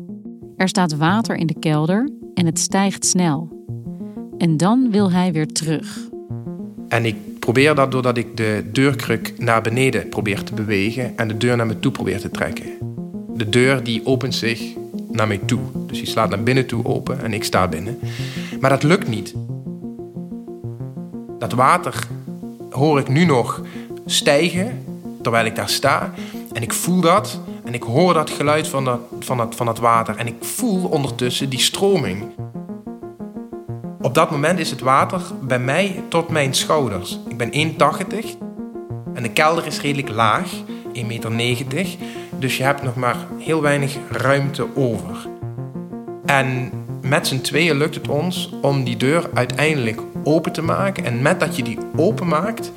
Er 0.56 0.68
staat 0.68 0.96
water 0.96 1.36
in 1.36 1.46
de 1.46 1.58
kelder 1.58 2.10
en 2.34 2.46
het 2.46 2.58
stijgt 2.58 3.06
snel. 3.06 3.63
En 4.44 4.56
dan 4.56 4.90
wil 4.90 5.12
hij 5.12 5.32
weer 5.32 5.52
terug. 5.52 5.98
En 6.88 7.04
ik 7.04 7.38
probeer 7.38 7.74
dat 7.74 7.90
doordat 7.90 8.16
ik 8.16 8.36
de 8.36 8.64
deurkruk 8.72 9.34
naar 9.38 9.62
beneden 9.62 10.08
probeer 10.08 10.42
te 10.42 10.54
bewegen 10.54 11.16
en 11.16 11.28
de 11.28 11.36
deur 11.36 11.56
naar 11.56 11.66
me 11.66 11.80
toe 11.80 11.92
probeer 11.92 12.20
te 12.20 12.30
trekken. 12.30 12.66
De 13.34 13.48
deur 13.48 13.84
die 13.84 14.06
opent 14.06 14.34
zich 14.34 14.62
naar 15.10 15.26
mij 15.26 15.38
toe. 15.38 15.60
Dus 15.86 15.98
die 15.98 16.06
slaat 16.06 16.30
naar 16.30 16.42
binnen 16.42 16.66
toe 16.66 16.84
open 16.84 17.22
en 17.22 17.32
ik 17.32 17.44
sta 17.44 17.68
binnen. 17.68 17.98
Maar 18.60 18.70
dat 18.70 18.82
lukt 18.82 19.08
niet. 19.08 19.34
Dat 21.38 21.52
water 21.52 22.06
hoor 22.70 22.98
ik 22.98 23.08
nu 23.08 23.24
nog 23.24 23.62
stijgen 24.06 24.84
terwijl 25.22 25.46
ik 25.46 25.56
daar 25.56 25.68
sta. 25.68 26.14
En 26.52 26.62
ik 26.62 26.72
voel 26.72 27.00
dat 27.00 27.40
en 27.64 27.74
ik 27.74 27.82
hoor 27.82 28.14
dat 28.14 28.30
geluid 28.30 28.68
van 28.68 28.84
dat, 28.84 29.00
van 29.20 29.36
dat, 29.36 29.54
van 29.54 29.66
dat 29.66 29.78
water. 29.78 30.16
En 30.16 30.26
ik 30.26 30.36
voel 30.40 30.84
ondertussen 30.88 31.48
die 31.48 31.60
stroming. 31.60 32.22
Op 34.04 34.14
dat 34.14 34.30
moment 34.30 34.58
is 34.58 34.70
het 34.70 34.80
water 34.80 35.20
bij 35.42 35.58
mij 35.58 36.02
tot 36.08 36.28
mijn 36.28 36.54
schouders. 36.54 37.18
Ik 37.28 37.36
ben 37.36 37.52
1,80 37.52 37.56
en 39.14 39.22
de 39.22 39.30
kelder 39.32 39.66
is 39.66 39.80
redelijk 39.80 40.08
laag, 40.08 40.50
1,90 40.94 41.02
meter. 41.30 41.86
Dus 42.38 42.56
je 42.56 42.62
hebt 42.62 42.82
nog 42.82 42.94
maar 42.94 43.16
heel 43.38 43.62
weinig 43.62 43.96
ruimte 44.10 44.66
over. 44.74 45.28
En 46.24 46.72
met 47.02 47.26
z'n 47.26 47.40
tweeën 47.40 47.76
lukt 47.76 47.94
het 47.94 48.08
ons 48.08 48.52
om 48.62 48.84
die 48.84 48.96
deur 48.96 49.30
uiteindelijk 49.34 50.00
open 50.24 50.52
te 50.52 50.62
maken. 50.62 51.04
En 51.04 51.22
met 51.22 51.40
dat 51.40 51.56
je 51.56 51.62
die 51.62 51.78
open 51.96 52.28
maakt, 52.28 52.72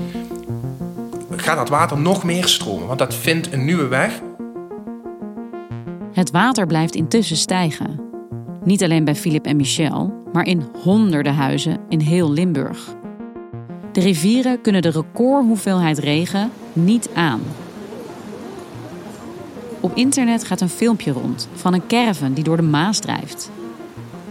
gaat 1.35 1.57
dat 1.57 1.69
water 1.69 1.97
nog 1.97 2.23
meer 2.23 2.47
stromen. 2.47 2.87
Want 2.87 2.99
dat 2.99 3.13
vindt 3.13 3.53
een 3.53 3.65
nieuwe 3.65 3.87
weg. 3.87 4.21
Het 6.13 6.31
water 6.31 6.67
blijft 6.67 6.95
intussen 6.95 7.37
stijgen. 7.37 8.06
Niet 8.67 8.83
alleen 8.83 9.03
bij 9.03 9.15
Philip 9.15 9.45
en 9.45 9.55
Michel, 9.55 10.23
maar 10.33 10.45
in 10.45 10.63
honderden 10.83 11.33
huizen 11.33 11.79
in 11.89 11.99
heel 11.99 12.31
Limburg. 12.31 12.95
De 13.91 13.99
rivieren 13.99 14.61
kunnen 14.61 14.81
de 14.81 14.89
recordhoeveelheid 14.89 15.97
regen 15.97 16.51
niet 16.73 17.09
aan. 17.13 17.41
Op 19.79 19.95
internet 19.95 20.43
gaat 20.43 20.61
een 20.61 20.69
filmpje 20.69 21.11
rond 21.11 21.47
van 21.53 21.73
een 21.73 21.87
caravan 21.87 22.33
die 22.33 22.43
door 22.43 22.57
de 22.57 22.63
Maas 22.63 22.99
drijft. 22.99 23.51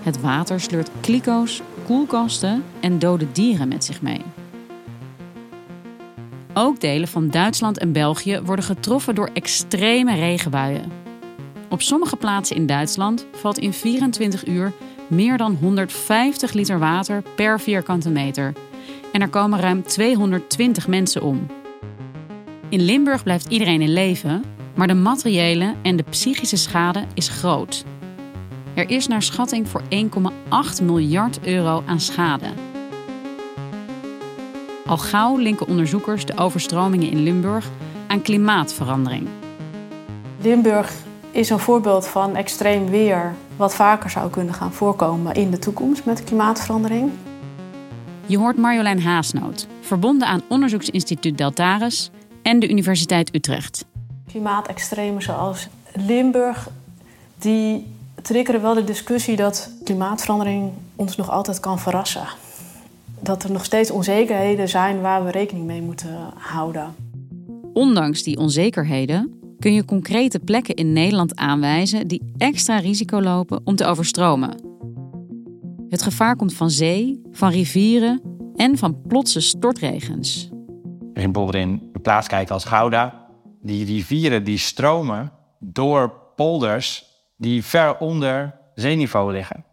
Het 0.03 0.21
water 0.21 0.61
sleurt 0.61 0.91
kliko's, 1.01 1.63
koelkasten 1.85 2.65
en 2.81 2.99
dode 2.99 3.33
dieren 3.33 3.69
met 3.69 3.85
zich 3.85 4.03
mee. 4.03 4.23
Ook 6.55 6.81
delen 6.81 7.09
van 7.09 7.31
Duitsland 7.31 7.79
en 7.79 7.93
België 7.93 8.41
worden 8.45 8.65
getroffen 8.65 9.15
door 9.15 9.31
extreme 9.33 10.15
regenbuien. 10.15 11.06
Op 11.69 11.83
sommige 11.83 12.17
plaatsen 12.17 12.57
in 12.57 12.67
Duitsland 12.67 13.27
valt 13.33 13.59
in 13.59 13.73
24 13.73 14.47
uur 14.47 14.73
meer 15.09 15.37
dan 15.37 15.57
150 15.61 16.53
liter 16.53 16.79
water 16.79 17.23
per 17.35 17.61
vierkante 17.61 18.11
meter. 18.11 18.53
En 19.13 19.21
er 19.21 19.29
komen 19.29 19.61
ruim 19.61 19.83
220 19.83 20.89
mensen 20.89 21.23
om. 21.23 21.47
In 22.69 22.81
Limburg 22.81 23.23
blijft 23.23 23.47
iedereen 23.49 23.81
in 23.81 23.93
leven, 23.93 24.45
maar 24.75 24.87
de 24.87 24.95
materiële 24.95 25.75
en 25.83 25.97
de 25.97 26.03
psychische 26.03 26.57
schade 26.57 27.05
is 27.15 27.29
groot. 27.29 27.85
Er 28.75 28.91
is 28.91 29.07
naar 29.07 29.23
schatting 29.23 29.69
voor 29.69 29.83
1,8 29.83 30.83
miljard 30.83 31.47
euro 31.47 31.83
aan 31.87 32.01
schade. 32.01 32.49
Al 34.87 34.97
gauw 34.97 35.37
linken 35.37 35.69
onderzoekers 35.69 36.27
de 36.27 36.37
overstromingen 36.37 37.11
in 37.11 37.23
Limburg 37.23 37.69
aan 38.07 38.23
klimaatverandering. 38.23 39.29
Limburg 40.43 40.93
is 41.37 41.51
een 41.51 41.59
voorbeeld 41.59 42.07
van 42.07 42.37
extreem 42.37 42.91
weer 42.91 43.35
wat 43.57 43.75
vaker 43.75 44.11
zou 44.11 44.31
kunnen 44.31 44.55
gaan 44.55 44.73
voorkomen 44.73 45.35
in 45.35 45.51
de 45.51 45.59
toekomst 45.59 46.05
met 46.05 46.25
klimaatverandering. 46.25 47.11
Je 48.27 48.39
hoort 48.39 48.57
Marjolein 48.57 49.03
Haasnoot, 49.03 49.67
verbonden 49.81 50.29
aan 50.29 50.43
onderzoeksinstituut 50.49 51.39
Deltares 51.39 52.11
en 52.43 52.59
de 52.59 52.69
Universiteit 52.69 53.35
Utrecht. 53.35 53.85
Klimaatextremen 54.29 55.23
zoals 55.23 55.69
Limburg, 55.95 56.69
die 57.39 57.87
triggeren 58.23 58.63
wel 58.63 58.75
de 58.75 58.85
discussie 58.85 59.37
dat 59.37 59.71
klimaatverandering 59.85 60.73
ons 60.95 61.17
nog 61.17 61.31
altijd 61.31 61.61
kan 61.61 61.79
verrassen. 61.79 62.27
Dat 63.21 63.43
er 63.43 63.53
nog 63.53 63.65
steeds 63.65 63.91
onzekerheden 63.91 64.69
zijn 64.69 65.01
waar 65.01 65.25
we 65.25 65.31
rekening 65.31 65.67
mee 65.67 65.83
moeten 65.83 66.19
houden. 66.35 66.95
Ondanks 67.73 68.23
die 68.23 68.39
onzekerheden 68.39 69.36
kun 69.59 69.75
je 69.75 69.85
concrete 69.85 70.39
plekken 70.39 70.75
in 70.75 70.93
Nederland 70.93 71.37
aanwijzen 71.37 72.09
die 72.09 72.33
extra 72.37 72.79
risico 72.79 73.21
lopen 73.21 73.61
om 73.65 73.77
te 73.77 73.85
overstromen. 73.85 74.65
Het 75.89 76.03
gevaar 76.03 76.37
komt 76.37 76.55
van 76.55 76.71
zee, 76.71 77.21
van 77.31 77.51
rivieren 77.51 78.21
en 78.55 78.79
van 78.79 79.03
plotse 79.03 79.41
stortregens. 79.41 80.49
Je 81.13 81.23
bijvoorbeeld 81.23 81.55
in 81.55 81.91
een 81.93 82.03
plaats 82.03 82.29
kijken 82.29 82.55
als 82.55 82.65
Gouda. 82.65 83.27
Die 83.63 83.85
rivieren 83.85 84.45
die 84.45 84.59
stromen 84.59 85.33
door 85.61 86.13
polders 86.37 87.05
die 87.37 87.65
ver 87.65 87.99
onder 87.99 88.55
zeeniveau 88.75 89.33
liggen. 89.33 89.65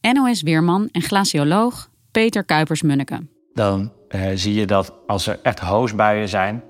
NOS-weerman 0.00 0.88
en 0.92 1.02
glacioloog 1.02 1.90
Peter 2.10 2.44
Kuipers-Munneke. 2.44 3.26
Dan 3.52 3.92
eh, 4.08 4.30
zie 4.34 4.54
je 4.54 4.66
dat 4.66 4.94
als 5.06 5.26
er 5.26 5.38
echt 5.42 5.58
hoosbuien 5.58 6.28
zijn, 6.28 6.62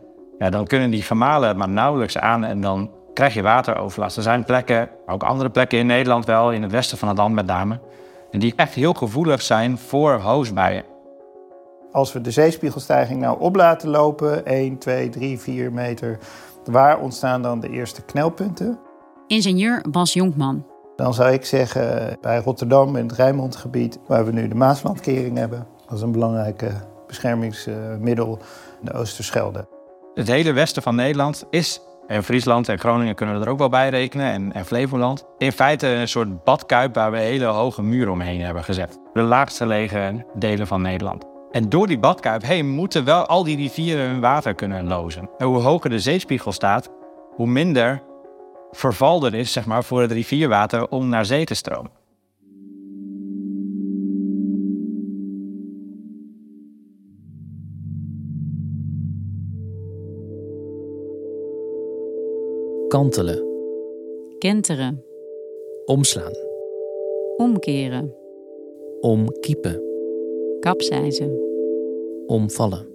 ja, 0.43 0.51
dan 0.51 0.67
kunnen 0.67 0.91
die 0.91 1.03
gemalen 1.03 1.57
maar 1.57 1.69
nauwelijks 1.69 2.19
aan 2.19 2.45
en 2.45 2.61
dan 2.61 2.91
krijg 3.15 3.35
je 3.35 3.43
wateroverlast. 3.43 4.17
Er 4.17 4.23
zijn 4.23 4.45
plekken, 4.45 4.89
ook 5.07 5.23
andere 5.23 5.51
plekken 5.51 5.79
in 5.79 5.87
Nederland 5.87 6.25
wel, 6.25 6.53
in 6.53 6.63
het 6.63 6.71
westen 6.71 6.99
van 6.99 7.09
het 7.09 7.17
land 7.17 7.35
met 7.35 7.47
name, 7.47 7.81
en 8.31 8.39
die 8.39 8.53
echt 8.57 8.75
heel 8.75 8.93
gevoelig 8.93 9.43
zijn 9.43 9.79
voor 9.79 10.13
hoosbuien. 10.13 10.85
Als 11.93 12.13
we 12.13 12.21
de 12.21 12.31
zeespiegelstijging 12.31 13.21
nou 13.21 13.41
op 13.41 13.57
laten 13.57 13.89
lopen, 13.89 14.47
1, 14.47 14.79
2, 14.79 15.09
3, 15.09 15.39
4 15.39 15.73
meter, 15.73 16.19
waar 16.65 16.99
ontstaan 16.99 17.43
dan 17.43 17.61
de 17.61 17.71
eerste 17.71 18.03
knelpunten? 18.03 18.79
Ingenieur 19.27 19.85
Bas 19.91 20.13
Jonkman. 20.13 20.67
Dan 20.97 21.15
zou 21.15 21.33
ik 21.33 21.45
zeggen 21.45 22.17
bij 22.21 22.39
Rotterdam 22.39 22.97
in 22.97 23.07
het 23.07 23.17
Rijnmondgebied, 23.17 23.99
waar 24.07 24.25
we 24.25 24.33
nu 24.33 24.49
de 24.49 24.55
Maaslandkering 24.55 25.37
hebben. 25.37 25.67
Dat 25.87 25.97
is 25.97 26.03
een 26.03 26.13
belangrijk 26.13 26.65
beschermingsmiddel, 27.07 28.39
de 28.81 28.93
Oosterschelde. 28.93 29.72
Het 30.15 30.29
hele 30.29 30.53
westen 30.53 30.83
van 30.83 30.95
Nederland 30.95 31.45
is, 31.51 31.81
en 32.07 32.25
Friesland 32.25 32.69
en 32.69 32.79
Groningen 32.79 33.15
kunnen 33.15 33.43
er 33.43 33.49
ook 33.49 33.59
wel 33.59 33.69
bij 33.69 33.89
rekenen, 33.89 34.33
en, 34.33 34.53
en 34.53 34.65
Flevoland, 34.65 35.25
in 35.39 35.53
feite 35.53 35.87
een 35.87 36.09
soort 36.09 36.45
badkuip 36.45 36.95
waar 36.95 37.11
we 37.11 37.19
hele 37.19 37.45
hoge 37.45 37.83
muren 37.83 38.13
omheen 38.13 38.41
hebben 38.41 38.65
gezet. 38.65 38.99
De 39.13 39.21
laagste 39.23 39.63
gelegen 39.63 40.27
delen 40.35 40.67
van 40.67 40.83
Nederland. 40.83 41.25
En 41.51 41.69
door 41.69 41.87
die 41.87 41.99
badkuip 41.99 42.43
heen 42.43 42.69
moeten 42.69 43.05
wel 43.05 43.27
al 43.27 43.45
die 43.45 43.57
rivieren 43.57 44.09
hun 44.09 44.21
water 44.21 44.55
kunnen 44.55 44.87
lozen. 44.87 45.31
En 45.39 45.47
hoe 45.47 45.59
hoger 45.59 45.91
de 45.91 46.01
zeespiegel 46.01 46.53
staat, 46.53 46.91
hoe 47.35 47.47
minder 47.47 48.03
verval 48.71 49.25
er 49.27 49.35
is 49.35 49.53
zeg 49.53 49.67
maar, 49.67 49.85
voor 49.85 50.01
het 50.01 50.13
rivierwater 50.13 50.89
om 50.89 51.09
naar 51.09 51.25
zee 51.25 51.45
te 51.45 51.55
stromen. 51.55 52.02
Kantelen, 62.93 63.43
Kenteren. 64.39 65.05
omslaan, 65.85 66.33
Omkeren. 67.37 68.15
omkiepen, 69.01 69.83
Kapseizen. 70.61 71.39
omvallen. 72.27 72.87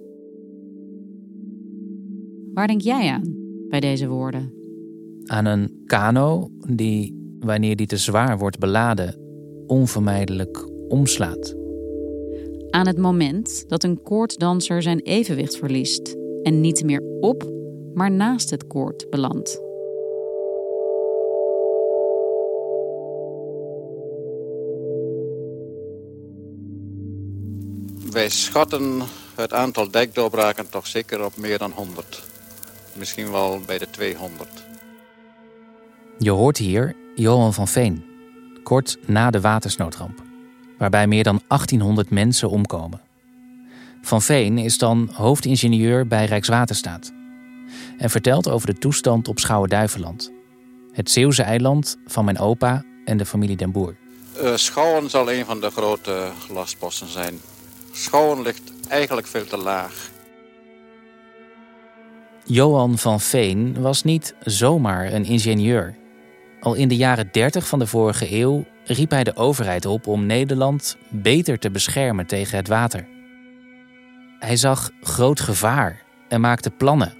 Waar 2.54 2.66
denk 2.66 2.80
jij 2.80 3.10
aan 3.10 3.36
bij 3.68 3.80
deze 3.80 4.08
woorden? 4.08 4.52
Aan 5.24 5.44
een 5.44 5.82
kano 5.86 6.48
die, 6.74 7.14
wanneer 7.40 7.76
die 7.76 7.86
te 7.86 7.96
zwaar 7.96 8.38
wordt 8.38 8.58
beladen, 8.58 9.16
onvermijdelijk 9.66 10.68
omslaat. 10.88 11.54
Aan 12.70 12.86
het 12.86 12.98
moment 12.98 13.68
dat 13.68 13.84
een 13.84 14.02
koorddanser 14.02 14.82
zijn 14.82 15.00
evenwicht 15.00 15.56
verliest 15.56 16.16
en 16.42 16.60
niet 16.60 16.84
meer 16.84 17.02
op, 17.20 17.52
maar 17.94 18.10
naast 18.10 18.50
het 18.50 18.66
koord 18.66 19.10
belandt. 19.10 19.66
Wij 28.18 28.28
schatten 28.28 29.02
het 29.34 29.52
aantal 29.52 29.90
dijkdoorbraken 29.90 30.70
toch 30.70 30.86
zeker 30.86 31.24
op 31.24 31.36
meer 31.36 31.58
dan 31.58 31.70
100. 31.70 32.22
Misschien 32.92 33.30
wel 33.30 33.60
bij 33.66 33.78
de 33.78 33.90
200. 33.90 34.48
Je 36.18 36.30
hoort 36.30 36.56
hier 36.56 36.96
Johan 37.14 37.54
van 37.54 37.68
Veen, 37.68 38.04
kort 38.62 38.98
na 39.06 39.30
de 39.30 39.40
watersnoodramp, 39.40 40.22
waarbij 40.78 41.06
meer 41.06 41.24
dan 41.24 41.42
1800 41.48 42.10
mensen 42.10 42.50
omkomen. 42.50 43.00
Van 44.02 44.22
Veen 44.22 44.58
is 44.58 44.78
dan 44.78 45.10
hoofdingenieur 45.12 46.06
bij 46.06 46.24
Rijkswaterstaat 46.24 47.12
en 47.98 48.10
vertelt 48.10 48.48
over 48.48 48.66
de 48.66 48.78
toestand 48.78 49.28
op 49.28 49.38
Schouwen-Duiveland, 49.38 50.32
het 50.92 51.10
Zeeuwse 51.10 51.42
eiland 51.42 51.96
van 52.06 52.24
mijn 52.24 52.38
opa 52.38 52.84
en 53.04 53.16
de 53.16 53.26
familie 53.26 53.56
Den 53.56 53.72
Boer. 53.72 53.96
Eh, 54.36 54.56
Schouwen 54.56 55.10
zal 55.10 55.32
een 55.32 55.44
van 55.44 55.60
de 55.60 55.70
grote 55.70 56.30
lastposten 56.48 57.08
zijn. 57.08 57.40
Schouwen 57.98 58.42
ligt 58.42 58.72
eigenlijk 58.88 59.26
veel 59.26 59.46
te 59.46 59.56
laag. 59.56 60.10
Johan 62.44 62.98
van 62.98 63.20
Veen 63.20 63.80
was 63.80 64.02
niet 64.02 64.34
zomaar 64.40 65.12
een 65.12 65.24
ingenieur. 65.24 65.96
Al 66.60 66.74
in 66.74 66.88
de 66.88 66.96
jaren 66.96 67.28
30 67.32 67.66
van 67.66 67.78
de 67.78 67.86
vorige 67.86 68.32
eeuw 68.32 68.64
riep 68.84 69.10
hij 69.10 69.24
de 69.24 69.36
overheid 69.36 69.86
op 69.86 70.06
om 70.06 70.26
Nederland 70.26 70.96
beter 71.08 71.58
te 71.58 71.70
beschermen 71.70 72.26
tegen 72.26 72.56
het 72.56 72.68
water. 72.68 73.06
Hij 74.38 74.56
zag 74.56 74.90
groot 75.00 75.40
gevaar 75.40 76.02
en 76.28 76.40
maakte 76.40 76.70
plannen, 76.70 77.14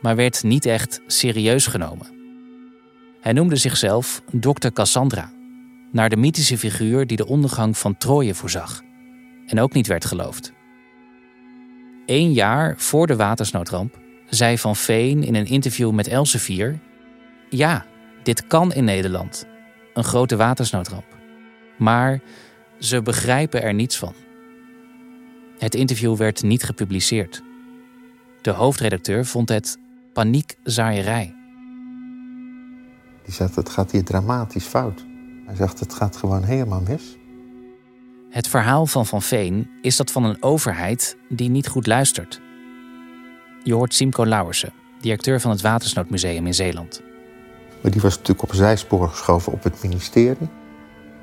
maar 0.00 0.16
werd 0.16 0.42
niet 0.42 0.66
echt 0.66 1.00
serieus 1.06 1.66
genomen. 1.66 2.06
Hij 3.20 3.32
noemde 3.32 3.56
zichzelf 3.56 4.22
Dr. 4.40 4.68
Cassandra, 4.72 5.32
naar 5.92 6.08
de 6.08 6.16
mythische 6.16 6.58
figuur 6.58 7.06
die 7.06 7.16
de 7.16 7.26
ondergang 7.26 7.78
van 7.78 7.96
Troje 7.96 8.34
voorzag 8.34 8.84
en 9.46 9.60
ook 9.60 9.72
niet 9.72 9.86
werd 9.86 10.04
geloofd. 10.04 10.52
Eén 12.06 12.32
jaar 12.32 12.74
voor 12.76 13.06
de 13.06 13.16
watersnoodramp 13.16 13.98
zei 14.28 14.58
Van 14.58 14.76
Veen 14.76 15.22
in 15.22 15.34
een 15.34 15.46
interview 15.46 15.90
met 15.90 16.08
Elsevier: 16.08 16.78
Ja, 17.50 17.86
dit 18.22 18.46
kan 18.46 18.72
in 18.72 18.84
Nederland. 18.84 19.46
Een 19.94 20.04
grote 20.04 20.36
watersnoodramp. 20.36 21.16
Maar 21.78 22.20
ze 22.78 23.02
begrijpen 23.02 23.62
er 23.62 23.74
niets 23.74 23.98
van. 23.98 24.14
Het 25.58 25.74
interview 25.74 26.16
werd 26.16 26.42
niet 26.42 26.62
gepubliceerd. 26.62 27.42
De 28.42 28.50
hoofdredacteur 28.50 29.26
vond 29.26 29.48
het 29.48 29.78
paniekzaaierij. 30.12 31.34
Die 33.24 33.34
zegt, 33.34 33.56
het 33.56 33.68
gaat 33.68 33.90
hier 33.90 34.04
dramatisch 34.04 34.64
fout. 34.64 35.04
Hij 35.46 35.54
zegt, 35.54 35.80
het 35.80 35.94
gaat 35.94 36.16
gewoon 36.16 36.42
helemaal 36.42 36.80
mis. 36.80 37.16
Het 38.36 38.48
verhaal 38.48 38.86
van 38.86 39.06
Van 39.06 39.22
Veen 39.22 39.70
is 39.82 39.96
dat 39.96 40.10
van 40.10 40.24
een 40.24 40.42
overheid 40.42 41.16
die 41.28 41.48
niet 41.48 41.68
goed 41.68 41.86
luistert. 41.86 42.40
Je 43.62 43.74
hoort 43.74 43.94
Simco 43.94 44.26
Lauwersen, 44.26 44.72
directeur 45.00 45.40
van 45.40 45.50
het 45.50 45.60
Watersnoodmuseum 45.60 46.46
in 46.46 46.54
Zeeland. 46.54 47.02
Maar 47.80 47.90
die 47.90 48.00
was 48.00 48.16
natuurlijk 48.16 48.42
op 48.42 48.54
zijspoor 48.54 49.08
geschoven 49.08 49.52
op 49.52 49.62
het 49.62 49.82
ministerie. 49.82 50.48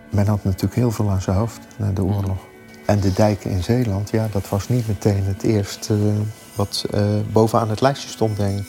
Men 0.10 0.28
had 0.28 0.44
natuurlijk 0.44 0.76
heel 0.76 0.92
veel 0.92 1.10
aan 1.10 1.22
zijn 1.22 1.38
hoofd 1.38 1.60
na 1.78 1.92
de 1.92 2.04
oorlog. 2.04 2.48
En 2.86 3.00
de 3.00 3.14
dijken 3.14 3.52
in 3.52 3.64
Zeeland, 3.64 4.10
ja, 4.10 4.28
dat 4.32 4.50
was 4.50 4.70
niet 4.70 4.88
meteen 4.88 5.24
het 5.24 5.44
eerste 5.44 5.94
uh, 5.94 6.14
wat 6.56 6.86
uh, 6.94 7.20
bovenaan 7.32 7.70
het 7.70 7.82
lijstje 7.82 8.10
stond, 8.10 8.38
denk 8.38 8.60
ik. 8.60 8.68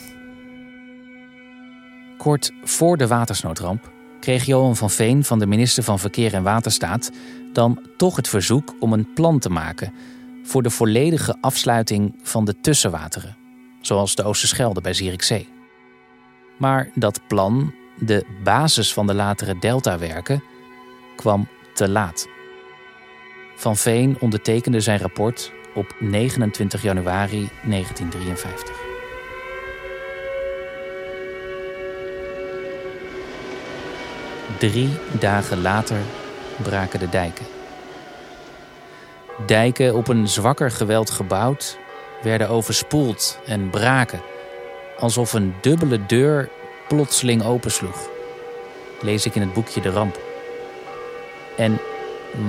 Kort 2.19 2.53
voor 2.63 2.97
de 2.97 3.07
watersnoodramp 3.07 3.93
kreeg 4.25 4.45
Johan 4.45 4.77
van 4.77 4.91
Veen 4.91 5.25
van 5.25 5.39
de 5.39 5.47
minister 5.47 5.83
van 5.83 5.99
Verkeer 5.99 6.35
en 6.35 6.43
Waterstaat 6.43 7.11
dan 7.53 7.87
toch 7.97 8.17
het 8.17 8.29
verzoek 8.29 8.75
om 8.81 8.93
een 8.93 9.13
plan 9.13 9.39
te 9.39 9.49
maken 9.49 9.93
voor 10.43 10.63
de 10.63 10.71
volledige 10.71 11.37
afsluiting 11.41 12.15
van 12.23 12.45
de 12.45 12.61
tussenwateren, 12.61 13.37
zoals 13.81 14.15
de 14.15 14.23
Oosterschelde 14.23 14.81
bij 14.81 14.95
Zierikzee. 14.95 15.49
Maar 16.59 16.91
dat 16.95 17.21
plan, 17.29 17.75
de 17.99 18.27
basis 18.45 18.93
van 18.93 19.07
de 19.07 19.15
latere 19.15 19.59
deltawerken, 19.59 20.43
kwam 21.17 21.49
te 21.75 21.89
laat. 21.89 22.29
Van 23.57 23.77
Veen 23.77 24.17
ondertekende 24.21 24.81
zijn 24.81 24.99
rapport 24.99 25.53
op 25.75 25.97
29 26.01 26.83
januari 26.83 27.49
1953. 27.63 28.84
Drie 34.59 34.91
dagen 35.19 35.63
later 35.63 35.97
braken 36.63 36.99
de 36.99 37.09
dijken. 37.09 37.47
Dijken 39.47 39.95
op 39.95 40.09
een 40.09 40.29
zwakker 40.29 40.71
geweld 40.71 41.11
gebouwd 41.11 41.79
werden 42.23 42.49
overspoeld 42.49 43.39
en 43.47 43.71
braken, 43.71 44.21
alsof 44.99 45.33
een 45.33 45.55
dubbele 45.61 46.07
deur 46.07 46.49
plotseling 46.89 47.45
opensloeg. 47.45 48.09
Lees 49.01 49.27
ik 49.27 49.35
in 49.35 49.41
het 49.41 49.53
boekje 49.53 49.81
De 49.81 49.91
Ramp. 49.91 50.19
En 51.57 51.79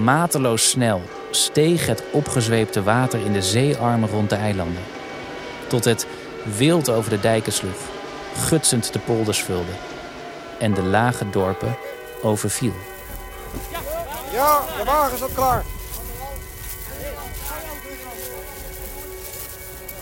mateloos 0.03 0.69
snel 0.69 1.01
steeg 1.31 1.85
het 1.85 2.03
opgezweepte 2.11 2.83
water 2.83 3.25
in 3.25 3.33
de 3.33 3.41
zeearmen 3.41 4.09
rond 4.09 4.29
de 4.29 4.35
eilanden. 4.35 4.83
Tot 5.67 5.85
het 5.85 6.07
wild 6.57 6.89
over 6.89 7.09
de 7.09 7.19
dijken 7.19 7.53
sloeg, 7.53 7.79
gutsend 8.35 8.93
de 8.93 8.99
polders 8.99 9.43
vulde 9.43 9.71
en 10.59 10.73
de 10.73 10.83
lage 10.83 11.29
dorpen 11.29 11.77
overviel. 12.25 12.73
Ja, 14.31 14.61
de 14.77 14.83
wagen 14.85 15.17
staat 15.17 15.33
klaar. 15.33 15.63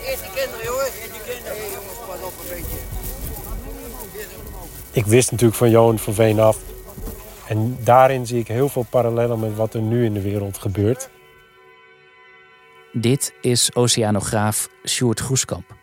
Eerst 0.06 0.22
die 0.22 0.32
kinderen, 0.32 0.66
jongens. 0.66 0.96
Eerst 0.96 1.12
die 1.12 1.34
kinderen. 1.34 1.58
Hé, 1.58 1.64
jongens, 1.64 2.00
pas 2.08 2.22
op 2.22 2.34
een 2.42 2.50
beetje. 2.50 2.78
Ik 4.92 5.06
wist 5.06 5.32
natuurlijk 5.32 5.58
van 5.58 5.70
Johan 5.70 6.00
van 6.00 6.14
Veen 6.14 6.40
af. 6.40 6.58
En 7.48 7.78
daarin 7.84 8.26
zie 8.28 8.40
ik 8.40 8.48
heel 8.48 8.70
veel 8.70 8.86
parallellen 8.90 9.40
met 9.40 9.56
wat 9.56 9.74
er 9.74 9.82
nu 9.82 10.06
in 10.06 10.14
de 10.14 10.22
wereld 10.22 10.58
gebeurt. 10.58 11.10
Dit 12.92 13.34
is 13.42 13.76
oceanograaf 13.76 14.70
Sjoerd 14.88 15.20
Groeskamp. 15.20 15.76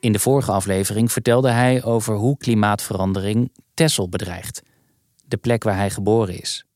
In 0.00 0.12
de 0.12 0.18
vorige 0.18 0.52
aflevering 0.52 1.12
vertelde 1.12 1.50
hij 1.50 1.84
over 1.84 2.14
hoe 2.14 2.36
klimaatverandering 2.36 3.52
Texel 3.74 4.08
bedreigt. 4.08 4.62
De 5.34 5.40
plek 5.40 5.64
waar 5.64 5.76
hij 5.76 5.90
geboren 5.90 6.40
is. 6.40 6.66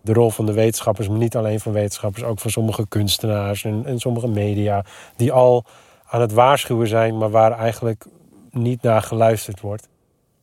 De 0.00 0.12
rol 0.12 0.30
van 0.30 0.46
de 0.46 0.52
wetenschappers, 0.52 1.08
maar 1.08 1.18
niet 1.18 1.36
alleen 1.36 1.60
van 1.60 1.72
wetenschappers, 1.72 2.24
ook 2.24 2.38
van 2.38 2.50
sommige 2.50 2.88
kunstenaars 2.88 3.64
en, 3.64 3.86
en 3.86 3.98
sommige 3.98 4.28
media, 4.28 4.84
die 5.16 5.32
al 5.32 5.64
aan 6.06 6.20
het 6.20 6.32
waarschuwen 6.32 6.88
zijn, 6.88 7.18
maar 7.18 7.30
waar 7.30 7.58
eigenlijk 7.58 8.04
niet 8.50 8.82
naar 8.82 9.02
geluisterd 9.02 9.60
wordt. 9.60 9.88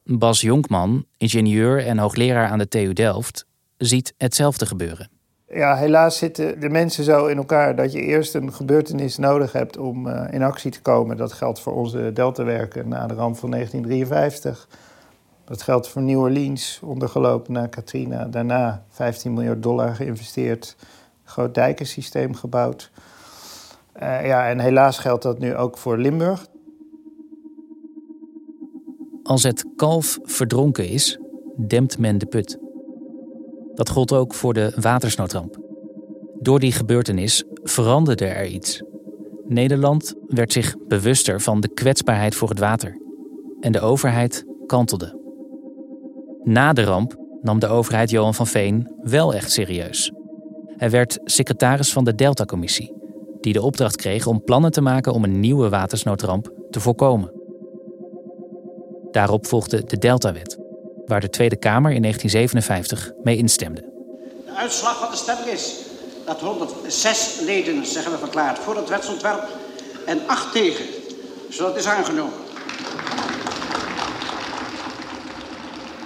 Bas 0.03 0.41
Jonkman, 0.41 1.05
ingenieur 1.17 1.85
en 1.85 1.97
hoogleraar 1.97 2.49
aan 2.49 2.57
de 2.57 2.67
TU 2.67 2.93
Delft, 2.93 3.45
ziet 3.77 4.13
hetzelfde 4.17 4.65
gebeuren. 4.65 5.09
Ja, 5.47 5.75
helaas 5.75 6.17
zitten 6.17 6.59
de 6.59 6.69
mensen 6.69 7.03
zo 7.03 7.25
in 7.25 7.37
elkaar 7.37 7.75
dat 7.75 7.91
je 7.91 8.01
eerst 8.01 8.35
een 8.35 8.53
gebeurtenis 8.53 9.17
nodig 9.17 9.51
hebt 9.51 9.77
om 9.77 10.07
uh, 10.07 10.23
in 10.31 10.43
actie 10.43 10.71
te 10.71 10.81
komen. 10.81 11.17
Dat 11.17 11.33
geldt 11.33 11.59
voor 11.59 11.73
onze 11.73 12.11
deltawerken 12.13 12.87
na 12.87 13.07
de 13.07 13.13
ramp 13.13 13.37
van 13.37 13.51
1953. 13.51 14.86
Dat 15.47 15.61
geldt 15.61 15.87
voor 15.87 16.01
New 16.01 16.19
Orleans, 16.19 16.79
ondergelopen 16.83 17.53
na 17.53 17.67
Katrina. 17.67 18.25
Daarna 18.25 18.85
15 18.89 19.33
miljard 19.33 19.63
dollar 19.63 19.95
geïnvesteerd, 19.95 20.75
groot 21.23 21.53
dijkensysteem 21.53 22.35
gebouwd. 22.35 22.91
Uh, 24.01 24.25
ja, 24.25 24.49
en 24.49 24.59
helaas 24.59 24.97
geldt 24.97 25.23
dat 25.23 25.39
nu 25.39 25.55
ook 25.55 25.77
voor 25.77 25.97
Limburg. 25.97 26.47
Als 29.23 29.43
het 29.43 29.65
kalf 29.75 30.19
verdronken 30.23 30.89
is, 30.89 31.19
dempt 31.67 31.97
men 31.97 32.17
de 32.17 32.25
put. 32.25 32.57
Dat 33.75 33.89
gold 33.89 34.11
ook 34.11 34.33
voor 34.33 34.53
de 34.53 34.73
watersnoodramp. 34.79 35.57
Door 36.39 36.59
die 36.59 36.71
gebeurtenis 36.71 37.43
veranderde 37.63 38.25
er 38.25 38.45
iets. 38.45 38.83
Nederland 39.45 40.13
werd 40.27 40.51
zich 40.53 40.75
bewuster 40.87 41.41
van 41.41 41.59
de 41.61 41.67
kwetsbaarheid 41.67 42.35
voor 42.35 42.49
het 42.49 42.59
water. 42.59 43.01
En 43.59 43.71
de 43.71 43.79
overheid 43.79 44.45
kantelde. 44.65 45.16
Na 46.47 46.73
de 46.73 46.83
ramp 46.83 47.15
nam 47.41 47.59
de 47.59 47.67
overheid 47.67 48.09
Johan 48.09 48.33
van 48.33 48.47
Veen 48.47 48.95
wel 49.01 49.33
echt 49.33 49.51
serieus. 49.51 50.11
Hij 50.77 50.89
werd 50.89 51.19
secretaris 51.23 51.93
van 51.93 52.03
de 52.03 52.15
Delta-commissie, 52.15 52.93
die 53.41 53.53
de 53.53 53.61
opdracht 53.61 53.95
kreeg 53.95 54.25
om 54.27 54.43
plannen 54.43 54.71
te 54.71 54.81
maken 54.81 55.13
om 55.13 55.23
een 55.23 55.39
nieuwe 55.39 55.69
watersnoodramp 55.69 56.51
te 56.69 56.79
voorkomen. 56.79 57.31
Daarop 59.11 59.47
volgde 59.47 59.83
de 59.83 59.97
Deltawet, 59.97 60.57
waar 61.05 61.21
de 61.21 61.29
Tweede 61.29 61.57
Kamer 61.57 61.91
in 61.91 62.01
1957 62.01 63.11
mee 63.23 63.37
instemde. 63.37 63.81
De 64.45 64.55
uitslag 64.55 64.99
van 64.99 65.11
de 65.11 65.17
stemming 65.17 65.47
is 65.49 65.75
dat 66.25 66.39
106 66.39 67.39
leden 67.45 67.85
zich 67.85 68.01
hebben 68.01 68.19
verklaard 68.19 68.59
voor 68.59 68.75
het 68.75 68.89
wetsontwerp 68.89 69.47
en 70.05 70.19
8 70.27 70.51
tegen. 70.51 70.85
Zodat 71.49 71.77
is 71.77 71.87
aangenomen. 71.87 72.33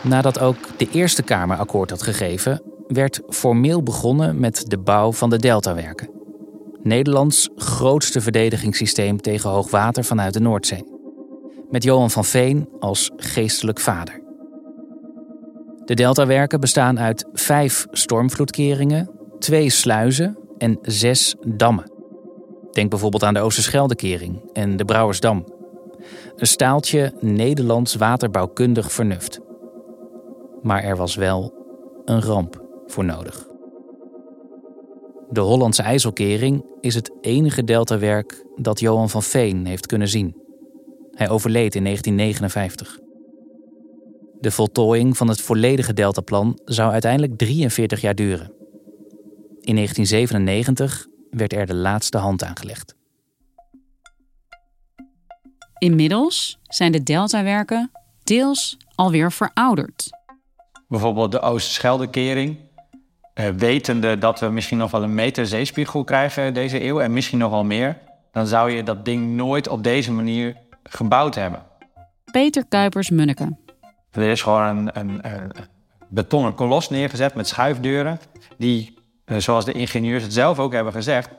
Nadat 0.01 0.39
ook 0.39 0.57
de 0.77 0.89
Eerste 0.91 1.23
Kamer 1.23 1.57
akkoord 1.57 1.89
had 1.89 2.01
gegeven, 2.01 2.61
werd 2.87 3.21
formeel 3.29 3.83
begonnen 3.83 4.39
met 4.39 4.63
de 4.69 4.77
bouw 4.77 5.11
van 5.11 5.29
de 5.29 5.37
Deltawerken. 5.37 6.09
Nederlands 6.83 7.49
grootste 7.55 8.21
verdedigingssysteem 8.21 9.21
tegen 9.21 9.49
hoogwater 9.49 10.03
vanuit 10.03 10.33
de 10.33 10.39
Noordzee. 10.39 10.83
Met 11.69 11.83
Johan 11.83 12.11
van 12.11 12.25
Veen 12.25 12.69
als 12.79 13.11
geestelijk 13.15 13.79
vader. 13.79 14.21
De 15.85 15.93
Deltawerken 15.93 16.59
bestaan 16.59 16.99
uit 16.99 17.25
vijf 17.33 17.87
stormvloedkeringen, 17.91 19.09
twee 19.39 19.69
sluizen 19.69 20.37
en 20.57 20.77
zes 20.81 21.35
dammen. 21.47 21.91
Denk 22.71 22.89
bijvoorbeeld 22.89 23.23
aan 23.23 23.33
de 23.33 23.39
Oosterscheldekering 23.39 24.41
en 24.53 24.77
de 24.77 24.85
Brouwersdam. 24.85 25.45
Een 26.35 26.47
staaltje 26.47 27.13
Nederlands 27.19 27.95
waterbouwkundig 27.95 28.91
vernuft. 28.91 29.39
Maar 30.61 30.83
er 30.83 30.97
was 30.97 31.15
wel 31.15 31.53
een 32.05 32.21
ramp 32.21 32.65
voor 32.85 33.05
nodig. 33.05 33.49
De 35.29 35.39
Hollandse 35.39 35.81
IJsselkering 35.81 36.65
is 36.79 36.95
het 36.95 37.11
enige 37.21 37.63
deltawerk 37.63 38.45
dat 38.55 38.79
Johan 38.79 39.09
van 39.09 39.23
Veen 39.23 39.65
heeft 39.65 39.85
kunnen 39.85 40.07
zien. 40.07 40.35
Hij 41.11 41.29
overleed 41.29 41.75
in 41.75 41.83
1959. 41.83 42.99
De 44.39 44.51
voltooiing 44.51 45.17
van 45.17 45.27
het 45.27 45.41
volledige 45.41 45.93
deltaplan 45.93 46.59
zou 46.65 46.91
uiteindelijk 46.91 47.37
43 47.37 48.01
jaar 48.01 48.15
duren. 48.15 48.53
In 49.59 49.75
1997 49.75 51.07
werd 51.29 51.53
er 51.53 51.65
de 51.65 51.75
laatste 51.75 52.17
hand 52.17 52.43
aangelegd. 52.43 52.95
Inmiddels 55.77 56.59
zijn 56.63 56.91
de 56.91 57.03
deltawerken 57.03 57.91
deels 58.23 58.77
alweer 58.95 59.31
verouderd. 59.31 60.09
Bijvoorbeeld 60.91 61.31
de 61.31 61.39
Oosterscheldekering. 61.39 62.57
Uh, 63.35 63.47
wetende 63.49 64.17
dat 64.17 64.39
we 64.39 64.49
misschien 64.49 64.77
nog 64.77 64.91
wel 64.91 65.03
een 65.03 65.13
meter 65.13 65.47
zeespiegel 65.47 66.03
krijgen 66.03 66.53
deze 66.53 66.83
eeuw 66.83 66.99
en 66.99 67.13
misschien 67.13 67.39
nog 67.39 67.51
wel 67.51 67.63
meer, 67.63 67.97
dan 68.31 68.47
zou 68.47 68.71
je 68.71 68.83
dat 68.83 69.05
ding 69.05 69.35
nooit 69.35 69.67
op 69.67 69.83
deze 69.83 70.11
manier 70.11 70.57
gebouwd 70.83 71.35
hebben. 71.35 71.61
Peter 72.31 72.65
Kuipers-Munneke. 72.69 73.57
Er 74.11 74.29
is 74.29 74.41
gewoon 74.41 74.77
een, 74.77 74.99
een, 74.99 75.19
een, 75.21 75.51
betonnen 76.09 76.55
kolos 76.55 76.89
neergezet 76.89 77.33
met 77.33 77.47
schuifdeuren, 77.47 78.19
die, 78.57 78.97
uh, 79.25 79.37
zoals 79.37 79.65
de 79.65 79.71
ingenieurs 79.71 80.23
het 80.23 80.33
zelf 80.33 80.59
ook 80.59 80.73
hebben 80.73 80.93
gezegd, 80.93 81.29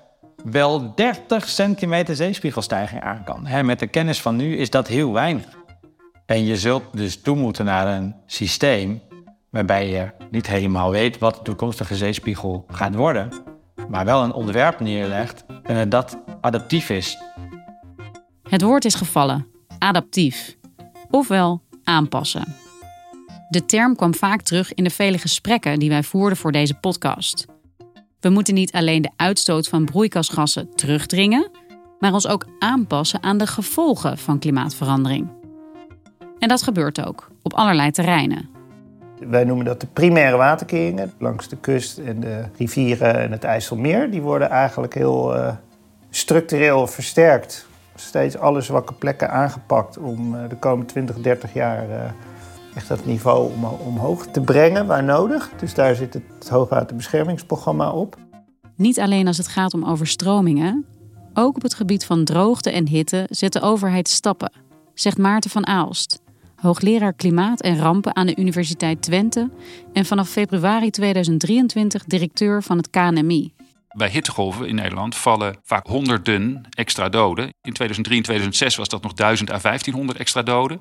wel 0.45 0.95
30 0.95 1.49
centimeter 1.49 2.17
zeespiegelstijging 2.17 3.03
aan 3.03 3.25
kan. 3.25 3.67
Met 3.67 3.79
de 3.79 3.87
kennis 3.87 4.21
van 4.21 4.37
nu 4.37 4.57
is 4.57 4.71
dat 4.71 4.88
heel 4.88 5.12
weinig. 5.12 5.61
En 6.27 6.45
je 6.45 6.57
zult 6.57 6.83
dus 6.93 7.21
toe 7.21 7.37
moeten 7.37 7.65
naar 7.65 7.87
een 7.87 8.15
systeem 8.27 9.03
waarbij 9.53 9.88
je 9.88 10.11
niet 10.31 10.47
helemaal 10.47 10.91
weet 10.91 11.19
wat 11.19 11.35
de 11.35 11.43
toekomstige 11.43 11.97
zeespiegel 11.97 12.65
gaat 12.69 12.95
worden, 12.95 13.33
maar 13.88 14.05
wel 14.05 14.23
een 14.23 14.33
ontwerp 14.33 14.81
neerlegt 14.81 15.45
dat 15.88 16.19
adaptief 16.41 16.91
is. 16.91 17.19
Het 18.49 18.62
woord 18.62 18.85
is 18.85 18.95
gevallen: 18.95 19.47
adaptief, 19.79 20.57
ofwel 21.11 21.62
aanpassen. 21.85 22.55
De 23.49 23.65
term 23.65 23.97
kwam 23.97 24.15
vaak 24.15 24.43
terug 24.43 24.75
in 24.75 24.85
de 24.85 24.91
vele 24.91 25.19
gesprekken 25.19 25.79
die 25.79 25.88
wij 25.88 26.03
voerden 26.03 26.38
voor 26.38 26.53
deze 26.53 26.75
podcast. 26.75 27.47
We 28.21 28.29
moeten 28.29 28.55
niet 28.55 28.73
alleen 28.73 29.03
de 29.03 29.11
uitstoot 29.17 29.69
van 29.69 29.85
broeikasgassen 29.85 30.75
terugdringen, 30.75 31.51
maar 31.99 32.12
ons 32.12 32.27
ook 32.27 32.47
aanpassen 32.59 33.23
aan 33.23 33.38
de 33.38 33.47
gevolgen 33.47 34.19
van 34.19 34.38
klimaatverandering. 34.38 35.31
En 36.38 36.49
dat 36.49 36.62
gebeurt 36.62 37.07
ook 37.07 37.31
op 37.43 37.55
allerlei 37.55 37.91
terreinen. 37.91 38.49
Wij 39.29 39.45
noemen 39.45 39.65
dat 39.65 39.81
de 39.81 39.87
primaire 39.87 40.37
waterkeringen 40.37 41.13
langs 41.19 41.49
de 41.49 41.57
kust 41.57 41.99
en 41.99 42.21
de 42.21 42.45
rivieren 42.57 43.19
en 43.19 43.33
het 43.33 43.45
IJsselmeer. 43.45 44.11
Die 44.11 44.23
worden 44.23 44.51
eigenlijk 44.51 44.95
heel 44.95 45.37
uh, 45.37 45.53
structureel 46.11 46.87
versterkt. 46.87 47.67
Steeds 47.95 48.39
alle 48.39 48.61
zwakke 48.61 48.93
plekken 48.93 49.31
aangepakt 49.31 49.99
om 49.99 50.35
uh, 50.35 50.49
de 50.49 50.57
komende 50.57 50.93
20, 50.93 51.17
30 51.17 51.53
jaar 51.53 51.89
uh, 51.89 51.97
echt 52.75 52.89
dat 52.89 53.05
niveau 53.05 53.53
om, 53.53 53.65
omhoog 53.65 54.27
te 54.27 54.41
brengen 54.41 54.87
waar 54.87 55.05
nodig. 55.05 55.51
Dus 55.59 55.75
daar 55.75 55.95
zit 55.95 56.15
het 56.15 56.49
hoogwaterbeschermingsprogramma 56.49 57.91
op. 57.91 58.17
Niet 58.77 59.01
alleen 59.01 59.27
als 59.27 59.37
het 59.37 59.49
gaat 59.49 59.75
om 59.75 59.85
overstromingen, 59.85 60.87
ook 61.35 61.57
op 61.57 61.63
het 61.63 61.75
gebied 61.75 62.05
van 62.05 62.25
droogte 62.25 62.71
en 62.71 62.89
hitte 62.89 63.27
zet 63.31 63.53
de 63.53 63.61
overheid 63.61 64.09
stappen, 64.09 64.53
zegt 64.95 65.19
Maarten 65.19 65.51
van 65.51 65.67
Aalst 65.67 66.22
hoogleraar 66.62 67.12
Klimaat 67.12 67.61
en 67.61 67.79
Rampen 67.79 68.16
aan 68.16 68.27
de 68.27 68.37
Universiteit 68.37 69.03
Twente 69.03 69.51
en 69.92 70.05
vanaf 70.05 70.29
februari 70.29 70.90
2023 70.90 72.05
directeur 72.05 72.62
van 72.62 72.77
het 72.77 72.90
KNMI. 72.90 73.53
Bij 73.88 74.09
hittegolven 74.09 74.68
in 74.68 74.75
Nederland 74.75 75.16
vallen 75.16 75.57
vaak 75.64 75.87
honderden 75.87 76.62
extra 76.70 77.09
doden. 77.09 77.44
In 77.44 77.72
2003 77.72 78.16
en 78.16 78.22
2006 78.22 78.77
was 78.77 78.88
dat 78.88 79.03
nog 79.03 79.12
1000 79.12 79.51
à 79.51 79.59
1500 79.61 80.18
extra 80.18 80.42
doden. 80.42 80.81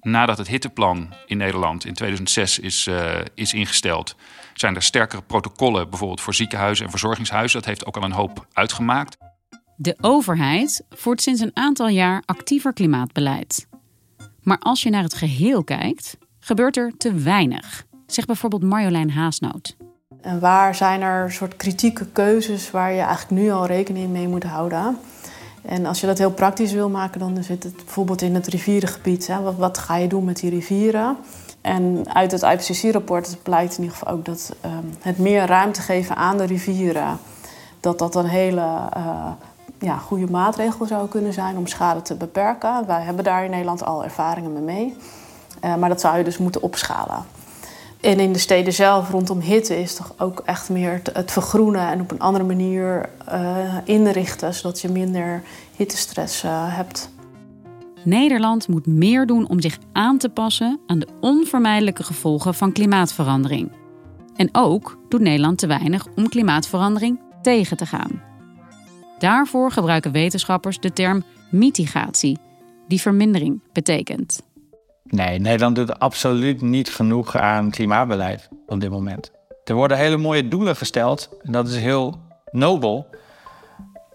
Nadat 0.00 0.38
het 0.38 0.48
hitteplan 0.48 1.14
in 1.26 1.36
Nederland 1.36 1.84
in 1.84 1.94
2006 1.94 2.58
is, 2.58 2.86
uh, 2.86 3.14
is 3.34 3.52
ingesteld, 3.52 4.16
zijn 4.54 4.74
er 4.74 4.82
sterkere 4.82 5.22
protocollen, 5.22 5.90
bijvoorbeeld 5.90 6.20
voor 6.20 6.34
ziekenhuizen 6.34 6.84
en 6.84 6.90
verzorgingshuizen. 6.90 7.58
Dat 7.58 7.68
heeft 7.68 7.86
ook 7.86 7.96
al 7.96 8.02
een 8.02 8.12
hoop 8.12 8.46
uitgemaakt. 8.52 9.16
De 9.76 9.96
overheid 10.00 10.84
voert 10.90 11.22
sinds 11.22 11.40
een 11.40 11.56
aantal 11.56 11.88
jaar 11.88 12.22
actiever 12.26 12.72
klimaatbeleid. 12.72 13.66
Maar 14.46 14.58
als 14.58 14.82
je 14.82 14.90
naar 14.90 15.02
het 15.02 15.14
geheel 15.14 15.64
kijkt, 15.64 16.16
gebeurt 16.38 16.76
er 16.76 16.92
te 16.96 17.12
weinig, 17.12 17.84
zegt 18.06 18.26
bijvoorbeeld 18.26 18.62
Marjolein 18.62 19.10
Haasnoot. 19.10 19.76
En 20.20 20.40
waar 20.40 20.74
zijn 20.74 21.00
er 21.00 21.32
soort 21.32 21.56
kritieke 21.56 22.06
keuzes 22.06 22.70
waar 22.70 22.92
je 22.92 23.00
eigenlijk 23.00 23.42
nu 23.42 23.50
al 23.50 23.66
rekening 23.66 24.10
mee 24.10 24.28
moet 24.28 24.42
houden? 24.42 24.98
En 25.62 25.86
als 25.86 26.00
je 26.00 26.06
dat 26.06 26.18
heel 26.18 26.30
praktisch 26.30 26.72
wil 26.72 26.88
maken, 26.88 27.20
dan 27.20 27.42
zit 27.42 27.62
het 27.62 27.76
bijvoorbeeld 27.76 28.22
in 28.22 28.34
het 28.34 28.46
rivierengebied. 28.46 29.30
Wat, 29.56 29.78
ga 29.78 29.96
je 29.96 30.08
doen 30.08 30.24
met 30.24 30.40
die 30.40 30.50
rivieren? 30.50 31.16
En 31.60 32.02
uit 32.12 32.32
het 32.32 32.42
IPCC-rapport 32.42 33.36
blijkt 33.42 33.76
in 33.76 33.82
ieder 33.82 33.96
geval 33.96 34.14
ook 34.14 34.24
dat 34.24 34.56
um, 34.64 34.90
het 35.00 35.18
meer 35.18 35.46
ruimte 35.46 35.80
geven 35.80 36.16
aan 36.16 36.36
de 36.36 36.44
rivieren, 36.44 37.18
dat 37.80 37.98
dat 37.98 38.14
een 38.14 38.28
hele 38.28 38.90
uh, 38.96 39.30
ja, 39.86 39.96
goede 39.96 40.30
maatregel 40.30 40.86
zou 40.86 41.08
kunnen 41.08 41.32
zijn 41.32 41.56
om 41.56 41.66
schade 41.66 42.02
te 42.02 42.14
beperken. 42.14 42.86
Wij 42.86 43.02
hebben 43.02 43.24
daar 43.24 43.44
in 43.44 43.50
Nederland 43.50 43.84
al 43.84 44.04
ervaringen 44.04 44.64
mee. 44.64 44.96
Uh, 45.64 45.76
maar 45.76 45.88
dat 45.88 46.00
zou 46.00 46.18
je 46.18 46.24
dus 46.24 46.38
moeten 46.38 46.62
opschalen. 46.62 47.24
En 48.00 48.20
in 48.20 48.32
de 48.32 48.38
steden 48.38 48.72
zelf 48.72 49.10
rondom 49.10 49.40
hitte 49.40 49.80
is 49.80 49.94
toch 49.94 50.14
ook 50.18 50.42
echt 50.44 50.68
meer 50.68 51.02
het 51.12 51.32
vergroenen 51.32 51.88
en 51.88 52.00
op 52.00 52.10
een 52.10 52.20
andere 52.20 52.44
manier 52.44 53.08
uh, 53.32 53.74
inrichten, 53.84 54.54
zodat 54.54 54.80
je 54.80 54.88
minder 54.88 55.42
hittestress 55.76 56.44
uh, 56.44 56.50
hebt. 56.76 57.10
Nederland 58.04 58.68
moet 58.68 58.86
meer 58.86 59.26
doen 59.26 59.48
om 59.48 59.60
zich 59.60 59.78
aan 59.92 60.18
te 60.18 60.28
passen 60.28 60.80
aan 60.86 60.98
de 60.98 61.08
onvermijdelijke 61.20 62.02
gevolgen 62.02 62.54
van 62.54 62.72
klimaatverandering. 62.72 63.72
En 64.36 64.48
ook 64.52 64.98
doet 65.08 65.20
Nederland 65.20 65.58
te 65.58 65.66
weinig 65.66 66.06
om 66.16 66.28
klimaatverandering 66.28 67.20
tegen 67.42 67.76
te 67.76 67.86
gaan. 67.86 68.35
Daarvoor 69.18 69.70
gebruiken 69.70 70.12
wetenschappers 70.12 70.80
de 70.80 70.92
term 70.92 71.24
mitigatie, 71.50 72.38
die 72.88 73.00
vermindering 73.00 73.60
betekent. 73.72 74.42
Nee, 75.02 75.38
Nederland 75.38 75.76
doet 75.76 75.98
absoluut 75.98 76.60
niet 76.60 76.88
genoeg 76.88 77.36
aan 77.36 77.70
klimaatbeleid 77.70 78.48
op 78.66 78.80
dit 78.80 78.90
moment. 78.90 79.30
Er 79.64 79.74
worden 79.74 79.96
hele 79.96 80.16
mooie 80.16 80.48
doelen 80.48 80.76
gesteld 80.76 81.28
en 81.42 81.52
dat 81.52 81.68
is 81.68 81.76
heel 81.76 82.20
nobel. 82.50 83.06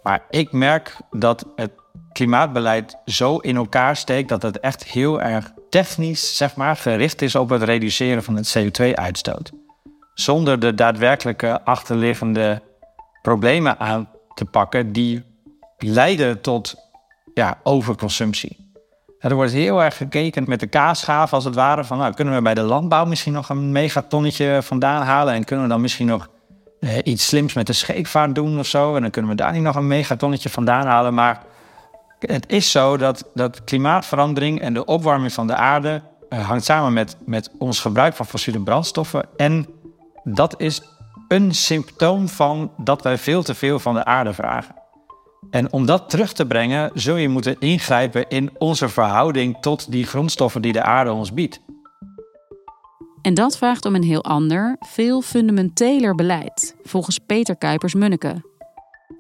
Maar 0.04 0.24
ik 0.30 0.52
merk 0.52 0.98
dat 1.12 1.46
het 1.56 1.72
klimaatbeleid 2.12 2.98
zo 3.06 3.38
in 3.38 3.56
elkaar 3.56 3.96
steekt 3.96 4.30
dat 4.30 4.42
het 4.42 4.60
echt 4.60 4.84
heel 4.84 5.22
erg 5.22 5.54
technisch 5.70 6.38
zeg 6.38 6.56
maar, 6.56 6.76
gericht 6.76 7.22
is 7.22 7.36
op 7.36 7.50
het 7.50 7.64
reduceren 7.64 8.24
van 8.24 8.36
het 8.36 8.58
CO2-uitstoot. 8.58 9.52
Zonder 10.14 10.60
de 10.60 10.74
daadwerkelijke 10.74 11.64
achterliggende 11.64 12.62
problemen 13.22 13.80
aan 13.80 14.10
te 14.34 14.46
pakken 14.46 14.92
die 14.92 15.24
leiden 15.78 16.42
tot 16.42 16.76
ja, 17.34 17.60
overconsumptie. 17.64 18.70
Er 19.20 19.36
wordt 19.36 19.52
heel 19.52 19.84
erg 19.84 19.98
gekeken 19.98 20.44
met 20.48 20.60
de 20.60 20.68
kaasschaaf 20.68 21.34
als 21.34 21.44
het 21.44 21.56
ware. 21.56 21.84
Van, 21.84 21.98
nou, 21.98 22.14
kunnen 22.14 22.36
we 22.36 22.42
bij 22.42 22.54
de 22.54 22.62
landbouw 22.62 23.06
misschien 23.06 23.34
nog 23.34 23.50
een 23.50 23.72
megatonnetje 23.72 24.60
vandaan 24.62 25.02
halen? 25.02 25.34
En 25.34 25.44
kunnen 25.44 25.66
we 25.66 25.72
dan 25.72 25.82
misschien 25.82 26.08
nog 26.08 26.30
eh, 26.80 26.98
iets 27.04 27.28
slims 27.28 27.54
met 27.54 27.68
de 27.68 27.74
scheepvaart 27.74 28.36
doen 28.36 28.60
of 28.60 28.66
zo? 28.66 28.96
En 28.96 29.02
dan 29.02 29.12
kunnen 29.12 29.32
we 29.32 29.38
daar 29.38 29.52
niet 29.52 29.62
nog 29.62 29.76
een 29.76 29.88
megatonnetje 29.88 30.50
vandaan 30.50 30.86
halen. 30.86 31.14
Maar 31.14 31.42
het 32.20 32.46
is 32.48 32.72
zo 32.72 32.98
dat, 32.98 33.30
dat 33.34 33.64
klimaatverandering 33.64 34.62
en 34.62 34.74
de 34.74 34.86
opwarming 34.86 35.34
van 35.34 35.48
de 35.48 35.56
aarde... 35.56 36.02
Uh, 36.30 36.48
hangt 36.48 36.66
samen 36.66 36.94
met, 36.94 37.18
met 37.26 37.52
ons 37.58 37.80
gebruik 37.80 38.14
van 38.14 38.26
fossiele 38.26 38.62
brandstoffen. 38.62 39.26
En 39.38 39.68
dat 40.24 40.62
is 40.62 40.82
een 41.32 41.54
symptoom 41.54 42.28
van 42.28 42.72
dat 42.78 43.02
wij 43.02 43.18
veel 43.18 43.44
te 43.44 43.56
veel 43.56 43.80
van 43.80 43.94
de 43.94 44.06
aarde 44.06 44.34
vragen. 44.34 44.76
En 45.50 45.74
om 45.74 45.86
dat 45.86 46.10
terug 46.10 46.34
te 46.34 46.46
brengen, 46.46 46.92
zul 46.94 47.16
je 47.16 47.30
moeten 47.30 47.56
ingrijpen 47.60 48.30
in 48.30 48.50
onze 48.58 48.90
verhouding 48.90 49.58
tot 49.62 49.92
die 49.92 50.06
grondstoffen 50.06 50.62
die 50.62 50.72
de 50.72 50.84
aarde 50.84 51.12
ons 51.12 51.34
biedt. 51.34 51.62
En 53.22 53.34
dat 53.34 53.58
vraagt 53.58 53.86
om 53.86 53.96
een 53.96 54.04
heel 54.04 54.24
ander, 54.24 54.76
veel 54.80 55.22
fundamenteler 55.22 56.16
beleid, 56.16 56.76
volgens 56.84 57.18
Peter 57.18 57.58
Kuipers-Munneke. 57.58 58.50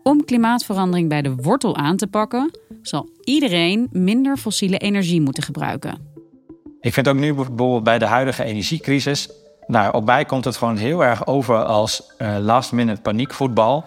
Om 0.03 0.25
klimaatverandering 0.25 1.09
bij 1.09 1.21
de 1.21 1.35
wortel 1.35 1.75
aan 1.75 1.97
te 1.97 2.07
pakken, 2.07 2.51
zal 2.81 3.09
iedereen 3.23 3.87
minder 3.91 4.37
fossiele 4.37 4.77
energie 4.77 5.21
moeten 5.21 5.43
gebruiken. 5.43 6.09
Ik 6.81 6.93
vind 6.93 7.07
ook 7.07 7.15
nu 7.15 7.33
bijvoorbeeld 7.33 7.83
bij 7.83 7.99
de 7.99 8.05
huidige 8.05 8.43
energiecrisis, 8.43 9.29
nou, 9.71 9.93
op 9.93 10.05
mij 10.05 10.25
komt 10.25 10.45
het 10.45 10.57
gewoon 10.57 10.77
heel 10.77 11.03
erg 11.03 11.27
over 11.27 11.63
als 11.63 12.11
uh, 12.17 12.37
last-minute 12.39 13.01
paniekvoetbal 13.01 13.85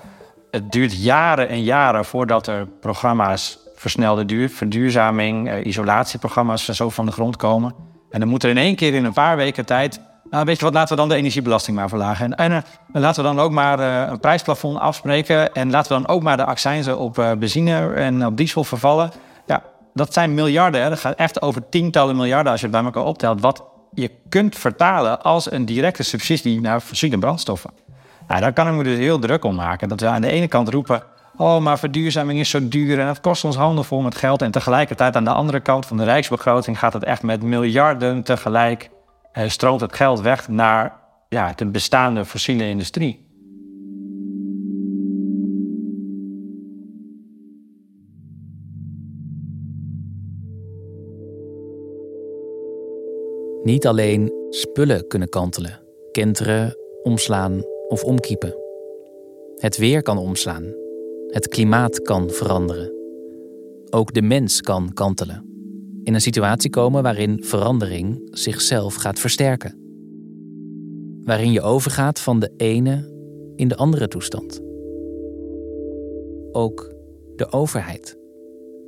het 0.51 0.73
duurt 0.73 1.03
jaren 1.03 1.49
en 1.49 1.63
jaren 1.63 2.05
voordat 2.05 2.47
er 2.47 2.67
programma's 2.81 3.59
versnelde 3.75 4.25
duur, 4.25 4.51
verduurzaming, 4.51 5.49
eh, 5.49 5.67
isolatieprogramma's 5.67 6.69
zo 6.69 6.91
van 6.91 7.07
de 7.07 7.13
grond 7.13 7.37
komen. 7.37 7.75
En 8.11 8.21
dan 8.21 8.29
moet 8.29 8.43
er 8.43 8.51
in 8.51 8.59
één 8.59 8.77
keer 8.77 8.95
in 8.95 9.05
een 9.05 9.13
paar 9.13 9.37
weken 9.37 9.67
tijd. 9.67 10.01
Nou, 10.31 10.45
weet 10.45 10.59
je 10.59 10.65
wat, 10.65 10.75
laten 10.75 10.95
we 10.95 11.01
dan 11.01 11.09
de 11.09 11.15
energiebelasting 11.15 11.77
maar 11.77 11.89
verlagen. 11.89 12.35
En, 12.35 12.53
en 12.53 12.65
uh, 12.93 13.03
laten 13.03 13.23
we 13.23 13.29
dan 13.29 13.41
ook 13.41 13.51
maar 13.51 13.79
een 14.11 14.21
prijsplafond 14.21 14.79
afspreken. 14.79 15.55
En 15.55 15.71
laten 15.71 15.97
we 15.97 16.03
dan 16.03 16.15
ook 16.15 16.23
maar 16.23 16.37
de 16.37 16.45
accijnzen 16.45 16.99
op 16.99 17.15
benzine 17.39 17.93
en 17.93 18.27
op 18.27 18.37
diesel 18.37 18.65
vervallen. 18.65 19.11
Ja, 19.47 19.63
dat 19.95 20.13
zijn 20.13 20.35
miljarden. 20.35 20.83
Hè. 20.83 20.89
Dat 20.89 20.99
gaat 20.99 21.17
echt 21.17 21.43
over 21.43 21.69
tientallen 21.69 22.17
miljarden 22.17 22.53
als 22.53 22.61
je 22.61 22.67
het 22.67 22.77
bij 22.77 22.85
elkaar 22.85 23.05
optelt. 23.05 23.41
Wat 23.41 23.65
je 23.95 24.11
kunt 24.29 24.57
vertalen 24.57 25.23
als 25.23 25.51
een 25.51 25.65
directe 25.65 26.03
subsidie 26.03 26.61
naar 26.61 26.81
fossiele 26.81 27.19
brandstoffen. 27.19 27.71
Nou, 28.29 28.41
daar 28.41 28.53
kan 28.53 28.69
ik 28.69 28.75
me 28.75 28.83
dus 28.83 28.99
heel 28.99 29.19
druk 29.19 29.45
om 29.45 29.55
maken. 29.55 29.89
Dat 29.89 30.01
we 30.01 30.07
aan 30.07 30.21
de 30.21 30.31
ene 30.31 30.49
kant 30.49 30.69
roepen... 30.69 31.03
oh, 31.37 31.61
maar 31.61 31.79
verduurzaming 31.79 32.41
is 32.41 32.51
zo 32.51 32.69
duur 32.69 33.01
en 33.01 33.07
het 33.07 33.21
kost 33.21 33.45
ons 33.45 33.57
handen 33.57 33.85
vol 33.85 34.01
met 34.01 34.17
geld. 34.17 34.43
En 34.43 34.51
tegelijkertijd 34.51 35.17
aan 35.17 35.25
de 35.25 35.33
andere 35.33 35.61
kant 35.61 35.87
van 35.87 35.97
de 35.97 36.05
rijksbegroting... 36.05 36.79
gaat 36.79 36.93
het 36.93 37.05
echt 37.05 37.23
met 37.23 37.43
miljarden 37.43 38.23
tegelijk... 38.23 38.91
Eh, 39.33 39.49
stroomt 39.49 39.81
het 39.81 39.95
geld 39.95 40.21
weg 40.21 40.49
naar 40.49 40.93
ja, 41.29 41.53
de 41.57 41.67
bestaande 41.67 42.25
fossiele 42.25 42.69
industrie. 42.69 43.24
Niet 53.65 53.87
alleen 53.87 54.33
spullen 54.51 55.07
kunnen 55.07 55.29
kantelen, 55.29 55.81
kenteren, 56.13 56.77
omslaan 57.03 57.63
of 57.89 58.05
omkiepen. 58.05 58.55
Het 59.57 59.77
weer 59.77 60.03
kan 60.03 60.19
omslaan. 60.19 60.75
Het 61.29 61.49
klimaat 61.49 62.01
kan 62.01 62.31
veranderen. 62.31 62.93
Ook 63.91 64.15
de 64.15 64.23
mens 64.23 64.61
kan 64.61 64.93
kantelen. 64.93 65.45
In 66.03 66.15
een 66.15 66.21
situatie 66.21 66.71
komen 66.71 67.03
waarin 67.03 67.45
verandering 67.45 68.29
zichzelf 68.31 68.95
gaat 68.95 69.19
versterken. 69.19 69.79
Waarin 71.25 71.53
je 71.53 71.63
overgaat 71.63 72.21
van 72.21 72.41
de 72.41 72.53
ene 72.57 73.13
in 73.57 73.69
de 73.69 73.77
andere 73.77 74.09
toestand. 74.09 74.61
Ook 76.53 76.95
de 77.37 77.53
overheid 77.53 78.19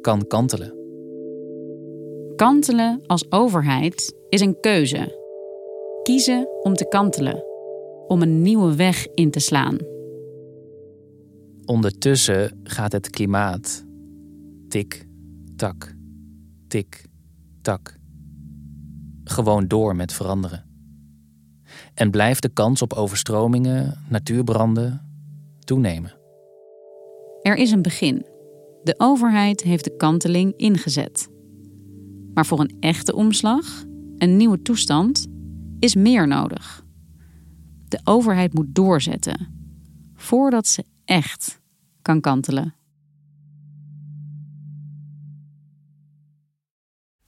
kan 0.00 0.26
kantelen. 0.26 0.75
Kantelen 2.36 3.02
als 3.06 3.30
overheid 3.30 4.14
is 4.28 4.40
een 4.40 4.60
keuze. 4.60 5.24
Kiezen 6.02 6.48
om 6.62 6.74
te 6.74 6.88
kantelen 6.88 7.44
om 8.06 8.22
een 8.22 8.42
nieuwe 8.42 8.74
weg 8.74 9.06
in 9.06 9.30
te 9.30 9.40
slaan. 9.40 9.78
Ondertussen 11.64 12.60
gaat 12.62 12.92
het 12.92 13.10
klimaat 13.10 13.84
tik, 14.68 15.06
tak, 15.56 15.94
tik, 16.68 17.06
tak. 17.62 17.96
Gewoon 19.24 19.68
door 19.68 19.96
met 19.96 20.12
veranderen. 20.12 20.64
En 21.94 22.10
blijft 22.10 22.42
de 22.42 22.52
kans 22.52 22.82
op 22.82 22.92
overstromingen, 22.92 24.04
natuurbranden 24.08 25.00
toenemen. 25.64 26.12
Er 27.42 27.56
is 27.56 27.70
een 27.70 27.82
begin. 27.82 28.26
De 28.82 28.94
overheid 28.98 29.62
heeft 29.62 29.84
de 29.84 29.96
kanteling 29.96 30.56
ingezet. 30.56 31.34
Maar 32.36 32.46
voor 32.46 32.60
een 32.60 32.76
echte 32.80 33.14
omslag, 33.14 33.84
een 34.18 34.36
nieuwe 34.36 34.62
toestand, 34.62 35.26
is 35.78 35.94
meer 35.94 36.26
nodig. 36.26 36.84
De 37.88 38.00
overheid 38.04 38.54
moet 38.54 38.74
doorzetten 38.74 39.48
voordat 40.14 40.66
ze 40.66 40.84
echt 41.04 41.60
kan 42.02 42.20
kantelen. 42.20 42.74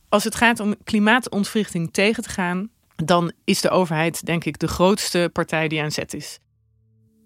Als 0.09 0.25
het 0.25 0.35
gaat 0.35 0.61
om 0.61 0.75
klimaatontwrichting 0.85 1.93
tegen 1.93 2.23
te 2.23 2.29
gaan, 2.29 2.71
dan 2.97 3.33
is 3.45 3.61
de 3.61 3.71
overheid 3.71 4.27
denk 4.27 4.45
ik 4.45 4.59
de 4.59 4.69
grootste 4.69 5.31
partij 5.33 5.69
die 5.69 5.83
aan 5.83 5.93
zet 5.93 6.15
is. 6.15 6.39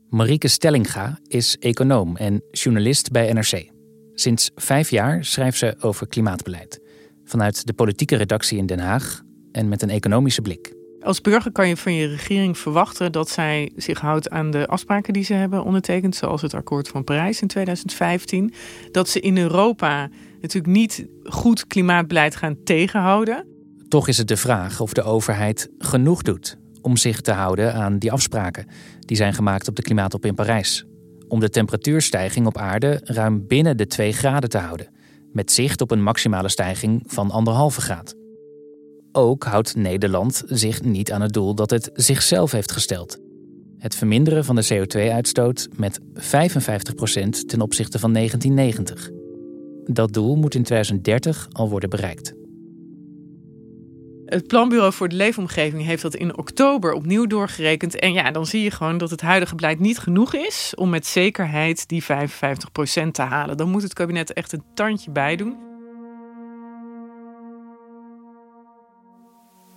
Marieke 0.08 0.48
Stellinga 0.48 1.18
is 1.26 1.58
econoom 1.58 2.16
en 2.16 2.42
journalist 2.50 3.10
bij 3.10 3.32
NRC. 3.32 3.70
Sinds 4.14 4.50
vijf 4.54 4.90
jaar 4.90 5.24
schrijft 5.24 5.58
ze 5.58 5.76
over 5.80 6.06
klimaatbeleid. 6.06 6.81
Vanuit 7.32 7.66
de 7.66 7.72
politieke 7.72 8.16
redactie 8.16 8.58
in 8.58 8.66
Den 8.66 8.78
Haag 8.78 9.22
en 9.52 9.68
met 9.68 9.82
een 9.82 9.90
economische 9.90 10.42
blik. 10.42 10.74
Als 11.00 11.20
burger 11.20 11.52
kan 11.52 11.68
je 11.68 11.76
van 11.76 11.94
je 11.94 12.06
regering 12.06 12.58
verwachten 12.58 13.12
dat 13.12 13.28
zij 13.28 13.72
zich 13.76 14.00
houdt 14.00 14.30
aan 14.30 14.50
de 14.50 14.66
afspraken 14.66 15.12
die 15.12 15.24
ze 15.24 15.34
hebben 15.34 15.64
ondertekend, 15.64 16.16
zoals 16.16 16.42
het 16.42 16.54
akkoord 16.54 16.88
van 16.88 17.04
Parijs 17.04 17.42
in 17.42 17.48
2015. 17.48 18.52
Dat 18.90 19.08
ze 19.08 19.20
in 19.20 19.38
Europa 19.38 20.08
natuurlijk 20.40 20.72
niet 20.74 21.06
goed 21.24 21.66
klimaatbeleid 21.66 22.36
gaan 22.36 22.62
tegenhouden. 22.64 23.46
Toch 23.88 24.08
is 24.08 24.18
het 24.18 24.28
de 24.28 24.36
vraag 24.36 24.80
of 24.80 24.92
de 24.92 25.02
overheid 25.02 25.70
genoeg 25.78 26.22
doet 26.22 26.58
om 26.82 26.96
zich 26.96 27.20
te 27.20 27.32
houden 27.32 27.74
aan 27.74 27.98
die 27.98 28.12
afspraken 28.12 28.66
die 29.00 29.16
zijn 29.16 29.34
gemaakt 29.34 29.68
op 29.68 29.76
de 29.76 29.82
klimaattop 29.82 30.26
in 30.26 30.34
Parijs. 30.34 30.84
Om 31.28 31.40
de 31.40 31.50
temperatuurstijging 31.50 32.46
op 32.46 32.58
aarde 32.58 33.00
ruim 33.04 33.46
binnen 33.46 33.76
de 33.76 33.86
2 33.86 34.12
graden 34.12 34.48
te 34.48 34.58
houden, 34.58 34.88
met 35.32 35.52
zicht 35.52 35.80
op 35.80 35.90
een 35.90 36.02
maximale 36.02 36.48
stijging 36.48 37.02
van 37.06 37.30
anderhalve 37.30 37.80
graad. 37.80 38.14
Ook 39.12 39.44
houdt 39.44 39.76
Nederland 39.76 40.42
zich 40.46 40.82
niet 40.82 41.12
aan 41.12 41.20
het 41.20 41.32
doel 41.32 41.54
dat 41.54 41.70
het 41.70 41.90
zichzelf 41.94 42.50
heeft 42.52 42.72
gesteld. 42.72 43.18
Het 43.78 43.94
verminderen 43.94 44.44
van 44.44 44.56
de 44.56 44.66
CO2-uitstoot 44.74 45.68
met 45.76 46.00
55% 46.00 46.02
ten 47.46 47.60
opzichte 47.60 47.98
van 47.98 48.12
1990. 48.12 49.10
Dat 49.84 50.12
doel 50.12 50.36
moet 50.36 50.54
in 50.54 50.62
2030 50.62 51.48
al 51.52 51.68
worden 51.68 51.90
bereikt. 51.90 52.34
Het 54.32 54.46
Planbureau 54.46 54.92
voor 54.92 55.08
de 55.08 55.16
Leefomgeving 55.16 55.84
heeft 55.84 56.02
dat 56.02 56.14
in 56.14 56.38
oktober 56.38 56.92
opnieuw 56.92 57.26
doorgerekend. 57.26 57.98
En 57.98 58.12
ja, 58.12 58.30
dan 58.30 58.46
zie 58.46 58.62
je 58.62 58.70
gewoon 58.70 58.98
dat 58.98 59.10
het 59.10 59.20
huidige 59.20 59.54
beleid 59.54 59.78
niet 59.78 59.98
genoeg 59.98 60.34
is 60.34 60.72
om 60.76 60.90
met 60.90 61.06
zekerheid 61.06 61.88
die 61.88 62.02
55% 62.02 62.06
te 63.10 63.22
halen. 63.22 63.56
Dan 63.56 63.70
moet 63.70 63.82
het 63.82 63.92
kabinet 63.92 64.32
echt 64.32 64.52
een 64.52 64.62
tandje 64.74 65.10
bij 65.10 65.36
doen. 65.36 65.56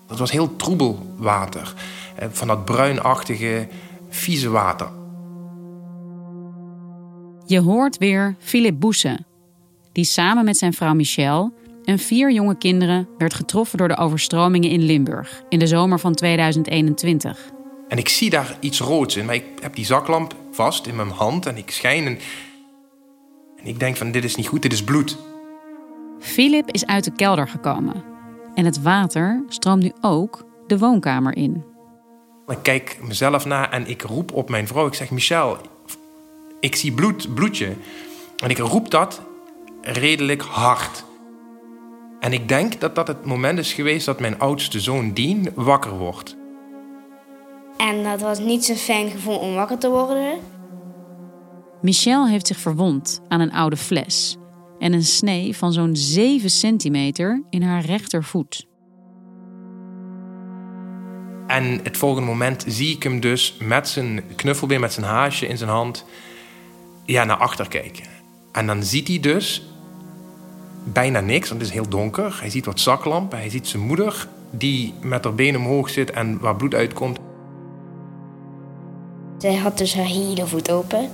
Dat 0.08 0.20
was 0.20 0.32
heel 0.32 0.56
troebel 0.56 1.14
water. 1.18 1.74
Eh, 2.16 2.28
van 2.32 2.48
dat 2.48 2.66
bruinachtige, 2.66 3.68
vieze 4.10 4.50
water. 4.50 4.90
Je 7.46 7.60
hoort 7.60 7.98
weer 7.98 8.36
Philip 8.40 8.80
Boesse, 8.80 9.20
die 9.92 10.06
samen 10.06 10.46
met 10.46 10.58
zijn 10.58 10.74
vrouw 10.74 10.94
Michelle 10.94 11.52
en 11.86 12.00
vier 12.00 12.32
jonge 12.32 12.58
kinderen 12.58 13.08
werd 13.18 13.34
getroffen 13.34 13.78
door 13.78 13.88
de 13.88 13.98
overstromingen 13.98 14.70
in 14.70 14.82
Limburg 14.82 15.44
in 15.50 15.60
de 15.60 15.68
zomer 15.68 16.00
van 16.00 16.14
2021. 16.14 17.54
En 17.88 17.98
ik 17.98 18.10
zie 18.10 18.30
daar 18.30 18.58
iets 18.60 18.80
roods 18.80 19.16
in, 19.16 19.26
maar 19.26 19.36
ik 19.36 19.46
heb 19.62 19.76
die 19.76 19.86
zaklamp 19.86 20.36
vast 20.52 20.88
in 20.88 20.96
mijn 20.96 21.10
hand 21.10 21.46
en 21.46 21.58
ik 21.58 21.72
schijn 21.72 22.06
en, 22.06 22.20
en 23.58 23.66
ik 23.66 23.80
denk 23.80 23.96
van 23.96 24.12
dit 24.12 24.24
is 24.24 24.36
niet 24.36 24.48
goed, 24.48 24.62
dit 24.62 24.74
is 24.74 24.84
bloed. 24.84 25.18
Philip 26.20 26.72
is 26.72 26.86
uit 26.86 27.04
de 27.04 27.12
kelder 27.12 27.48
gekomen 27.48 28.04
en 28.56 28.66
het 28.66 28.82
water 28.82 29.44
stroomt 29.48 29.84
nu 29.84 29.92
ook 30.02 30.46
de 30.68 30.78
woonkamer 30.78 31.36
in. 31.36 31.64
Ik 32.48 32.58
kijk 32.62 32.98
mezelf 33.02 33.46
na 33.46 33.72
en 33.72 33.88
ik 33.88 34.02
roep 34.02 34.34
op 34.34 34.50
mijn 34.50 34.68
vrouw. 34.68 34.88
Ik 34.88 34.94
zeg, 34.94 35.12
Michel, 35.12 35.58
ik 36.60 36.76
zie 36.76 36.92
bloed, 36.92 37.34
bloedje. 37.34 37.74
En 38.38 38.50
ik 38.50 38.58
roep 38.58 38.92
dat 38.92 39.22
redelijk 39.82 40.42
hard. 40.42 41.05
En 42.26 42.34
ik 42.34 42.48
denk 42.48 42.80
dat 42.80 42.96
dat 42.96 43.08
het 43.08 43.26
moment 43.26 43.60
is 43.60 43.74
geweest 43.74 44.06
dat 44.06 44.20
mijn 44.20 44.40
oudste 44.40 44.80
zoon 44.80 45.14
Dien 45.14 45.50
wakker 45.56 45.98
wordt. 45.98 46.36
En 47.78 48.04
dat 48.04 48.22
was 48.22 48.40
niet 48.40 48.66
zo'n 48.66 48.76
fijn 48.76 49.10
gevoel 49.10 49.38
om 49.38 49.54
wakker 49.54 49.78
te 49.78 49.90
worden. 49.90 50.40
Michel 51.82 52.28
heeft 52.28 52.48
zich 52.48 52.58
verwond 52.58 53.22
aan 53.28 53.40
een 53.40 53.52
oude 53.52 53.78
fles 53.78 54.38
en 54.80 54.94
een 54.94 55.04
snee 55.04 55.58
van 55.58 55.74
zo'n 55.74 55.96
7 55.96 56.50
centimeter 56.50 57.44
in 57.50 57.62
haar 57.62 57.86
rechtervoet. 57.86 58.68
En 61.48 61.80
het 61.84 61.98
volgende 61.98 62.28
moment 62.28 62.64
zie 62.68 62.96
ik 62.96 63.04
hem 63.04 63.20
dus 63.20 63.58
met 63.60 63.88
zijn 63.88 64.24
knuffelbeer, 64.36 64.80
met 64.80 64.94
zijn 64.94 65.06
haasje 65.06 65.48
in 65.48 65.58
zijn 65.58 65.70
hand, 65.70 66.06
ja, 67.06 67.24
naar 67.24 67.38
achter 67.38 67.68
kijken. 67.68 68.06
En 68.52 68.68
dan 68.68 68.84
ziet 68.84 69.08
hij 69.08 69.20
dus 69.20 69.75
bijna 70.94 71.20
niks, 71.20 71.50
want 71.50 71.62
het 71.62 71.70
is 71.70 71.76
heel 71.76 71.90
donker. 71.90 72.38
Hij 72.40 72.50
ziet 72.50 72.66
wat 72.66 72.80
zaklampen, 72.80 73.38
hij 73.38 73.50
ziet 73.50 73.68
zijn 73.68 73.84
moeder 73.84 74.28
die 74.50 74.94
met 75.02 75.24
haar 75.24 75.36
benen 75.36 75.60
omhoog 75.60 75.90
zit 75.90 76.12
en 76.12 76.40
waar 76.40 76.56
bloed 76.56 76.74
uitkomt. 76.74 77.20
Zij 79.38 79.56
had 79.56 79.78
dus 79.78 79.96
haar 79.96 80.06
hele 80.06 80.48
voet 80.48 80.72
open. 80.72 81.10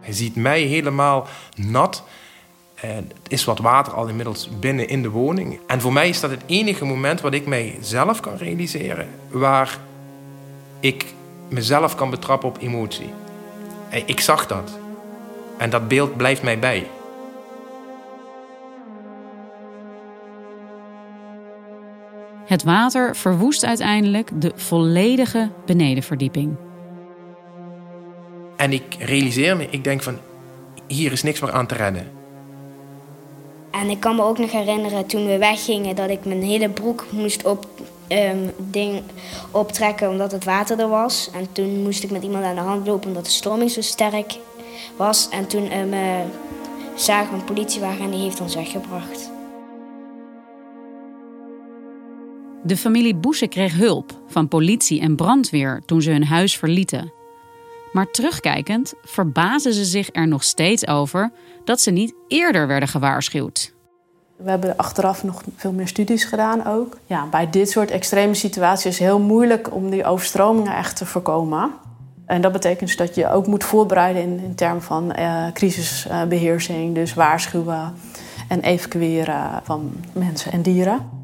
Hij 0.00 0.12
ziet 0.12 0.36
mij 0.36 0.60
helemaal 0.60 1.26
nat. 1.56 2.02
En 2.74 3.10
er 3.22 3.32
is 3.32 3.44
wat 3.44 3.58
water 3.58 3.92
al 3.92 4.06
inmiddels 4.06 4.48
binnen 4.60 4.88
in 4.88 5.02
de 5.02 5.10
woning. 5.10 5.60
En 5.66 5.80
voor 5.80 5.92
mij 5.92 6.08
is 6.08 6.20
dat 6.20 6.30
het 6.30 6.42
enige 6.46 6.84
moment 6.84 7.20
wat 7.20 7.34
ik 7.34 7.46
mij 7.46 7.78
zelf 7.80 8.20
kan 8.20 8.36
realiseren. 8.36 9.08
Waar 9.30 9.78
ik 10.80 11.14
mezelf 11.48 11.94
kan 11.94 12.10
betrappen 12.10 12.48
op 12.48 12.58
emotie. 12.60 13.10
Ik 14.06 14.20
zag 14.20 14.46
dat. 14.46 14.78
En 15.58 15.70
dat 15.70 15.88
beeld 15.88 16.16
blijft 16.16 16.42
mij 16.42 16.58
bij. 16.58 16.86
Het 22.46 22.62
water 22.62 23.16
verwoest 23.16 23.64
uiteindelijk 23.64 24.30
de 24.40 24.52
volledige 24.54 25.50
benedenverdieping. 25.66 26.56
En 28.56 28.72
ik 28.72 28.96
realiseer 28.98 29.56
me, 29.56 29.66
ik 29.70 29.84
denk 29.84 30.02
van, 30.02 30.18
hier 30.86 31.12
is 31.12 31.22
niks 31.22 31.40
meer 31.40 31.52
aan 31.52 31.66
te 31.66 31.74
redden. 31.74 32.10
En 33.70 33.90
ik 33.90 34.00
kan 34.00 34.16
me 34.16 34.22
ook 34.22 34.38
nog 34.38 34.52
herinneren 34.52 35.06
toen 35.06 35.26
we 35.26 35.38
weggingen 35.38 35.96
dat 35.96 36.10
ik 36.10 36.24
mijn 36.24 36.42
hele 36.42 36.68
broek 36.68 37.04
moest 37.10 37.44
op, 37.44 37.66
ehm, 38.06 38.48
ding 38.56 39.02
optrekken 39.50 40.08
omdat 40.08 40.32
het 40.32 40.44
water 40.44 40.78
er 40.78 40.88
was. 40.88 41.30
En 41.32 41.52
toen 41.52 41.82
moest 41.82 42.02
ik 42.02 42.10
met 42.10 42.22
iemand 42.22 42.44
aan 42.44 42.54
de 42.54 42.60
hand 42.60 42.86
lopen 42.86 43.08
omdat 43.08 43.24
de 43.24 43.30
stroming 43.30 43.70
zo 43.70 43.80
sterk 43.80 44.38
was. 44.96 45.28
En 45.28 45.46
toen 45.46 45.78
um, 45.78 45.92
uh, 45.92 46.00
zagen 46.94 47.32
we 47.32 47.38
een 47.38 47.44
politiewagen 47.44 48.04
en 48.04 48.10
die 48.10 48.20
heeft 48.20 48.40
ons 48.40 48.54
weggebracht. 48.54 49.33
De 52.66 52.76
familie 52.76 53.14
Boese 53.14 53.46
kreeg 53.46 53.76
hulp 53.76 54.20
van 54.26 54.48
politie 54.48 55.00
en 55.00 55.16
brandweer 55.16 55.82
toen 55.86 56.02
ze 56.02 56.10
hun 56.10 56.24
huis 56.24 56.56
verlieten. 56.56 57.12
Maar 57.92 58.10
terugkijkend 58.10 58.94
verbazen 59.02 59.74
ze 59.74 59.84
zich 59.84 60.08
er 60.12 60.28
nog 60.28 60.44
steeds 60.44 60.86
over 60.86 61.32
dat 61.64 61.80
ze 61.80 61.90
niet 61.90 62.14
eerder 62.28 62.66
werden 62.66 62.88
gewaarschuwd. 62.88 63.74
We 64.36 64.50
hebben 64.50 64.76
achteraf 64.76 65.24
nog 65.24 65.42
veel 65.56 65.72
meer 65.72 65.88
studies 65.88 66.24
gedaan 66.24 66.66
ook. 66.66 66.98
Ja, 67.06 67.26
bij 67.26 67.50
dit 67.50 67.70
soort 67.70 67.90
extreme 67.90 68.34
situaties 68.34 68.86
is 68.86 68.98
het 68.98 69.08
heel 69.08 69.20
moeilijk 69.20 69.74
om 69.74 69.90
die 69.90 70.04
overstromingen 70.04 70.76
echt 70.76 70.96
te 70.96 71.06
voorkomen. 71.06 71.70
En 72.26 72.40
dat 72.40 72.52
betekent 72.52 72.88
dus 72.88 72.96
dat 72.96 73.14
je 73.14 73.30
ook 73.30 73.46
moet 73.46 73.64
voorbereiden 73.64 74.22
in, 74.22 74.40
in 74.40 74.54
termen 74.54 74.82
van 74.82 75.12
eh, 75.12 75.52
crisisbeheersing, 75.52 76.94
dus 76.94 77.14
waarschuwen 77.14 77.94
en 78.48 78.60
evacueren 78.60 79.60
van 79.62 79.92
mensen 80.12 80.52
en 80.52 80.62
dieren. 80.62 81.23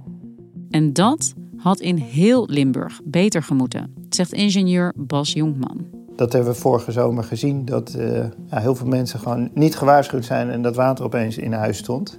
En 0.70 0.92
dat 0.92 1.32
had 1.56 1.80
in 1.80 1.96
heel 1.96 2.48
Limburg 2.48 3.00
beter 3.04 3.42
gemoeten, 3.42 3.94
zegt 4.08 4.32
ingenieur 4.32 4.92
Bas 4.96 5.32
Jonkman. 5.32 5.86
Dat 6.16 6.32
hebben 6.32 6.52
we 6.52 6.58
vorige 6.58 6.92
zomer 6.92 7.24
gezien, 7.24 7.64
dat 7.64 7.94
uh, 7.98 8.18
ja, 8.50 8.58
heel 8.58 8.74
veel 8.74 8.86
mensen 8.86 9.18
gewoon 9.18 9.50
niet 9.54 9.76
gewaarschuwd 9.76 10.24
zijn 10.24 10.50
en 10.50 10.62
dat 10.62 10.76
water 10.76 11.04
opeens 11.04 11.38
in 11.38 11.52
huis 11.52 11.78
stond. 11.78 12.18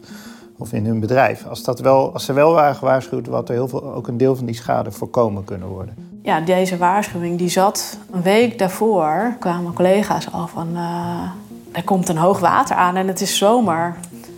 Of 0.58 0.74
in 0.74 0.86
hun 0.86 1.00
bedrijf. 1.00 1.48
Als, 1.48 1.64
dat 1.64 1.80
wel, 1.80 2.14
als 2.14 2.26
ze 2.26 2.34
wel 2.34 2.52
waren 2.52 2.76
gewaarschuwd, 2.76 3.28
had 3.28 3.50
er 3.50 3.56
heel 3.56 3.68
veel, 3.68 3.94
ook 3.94 4.08
een 4.08 4.18
deel 4.18 4.36
van 4.36 4.46
die 4.46 4.56
schade 4.56 4.92
voorkomen 4.92 5.44
kunnen 5.44 5.68
worden. 5.68 5.96
Ja, 6.22 6.42
deze 6.42 6.78
waarschuwing 6.78 7.38
die 7.38 7.50
zat 7.50 7.98
een 8.12 8.22
week 8.22 8.58
daarvoor. 8.58 9.36
kwamen 9.40 9.74
collega's 9.74 10.32
al 10.32 10.48
van. 10.48 10.68
Uh, 10.74 11.32
er 11.72 11.84
komt 11.84 12.10
een 12.10 12.18
hoog 12.18 12.40
water 12.40 12.76
aan 12.76 12.96
en 12.96 13.08
het 13.08 13.22
is 13.22 13.38
zomer. 13.38 13.96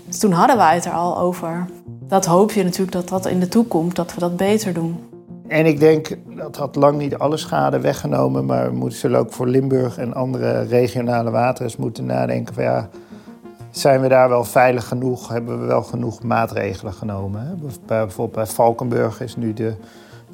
Dus 0.08 0.20
toen 0.20 0.32
hadden 0.32 0.58
wij 0.58 0.76
het 0.76 0.86
er 0.86 0.92
al 0.92 1.18
over. 1.18 1.66
Dat 2.14 2.26
hoop 2.26 2.52
je 2.52 2.64
natuurlijk 2.64 2.92
dat 2.92 3.10
dat 3.10 3.26
in 3.26 3.40
de 3.40 3.48
toekomst, 3.48 3.96
dat 3.96 4.14
we 4.14 4.20
dat 4.20 4.38
beter 4.38 4.74
doen. 4.74 5.10
En 5.48 5.66
ik 5.66 5.80
denk, 5.80 6.18
dat 6.36 6.56
had 6.56 6.76
lang 6.76 6.98
niet 6.98 7.18
alle 7.18 7.38
schade 7.38 7.80
weggenomen, 7.80 8.46
maar 8.46 8.70
we 8.70 8.76
moeten, 8.76 9.00
zullen 9.00 9.20
ook 9.20 9.32
voor 9.32 9.48
Limburg 9.48 9.98
en 9.98 10.14
andere 10.14 10.62
regionale 10.62 11.32
wateren 11.32 11.72
moeten 11.78 12.06
nadenken 12.06 12.54
van 12.54 12.64
ja, 12.64 12.90
zijn 13.72 14.02
we 14.02 14.08
daar 14.08 14.30
wel 14.30 14.44
veilig 14.44 14.88
genoeg? 14.88 15.28
Hebben 15.28 15.60
we 15.60 15.66
wel 15.66 15.84
genoeg 15.84 16.24
maatregelen 16.24 16.94
genomen? 16.94 17.60
Bijvoorbeeld 17.86 18.32
bij 18.32 18.54
Valkenburg 18.54 19.22
is 19.22 19.36
nu 19.36 19.54
de, 19.54 19.76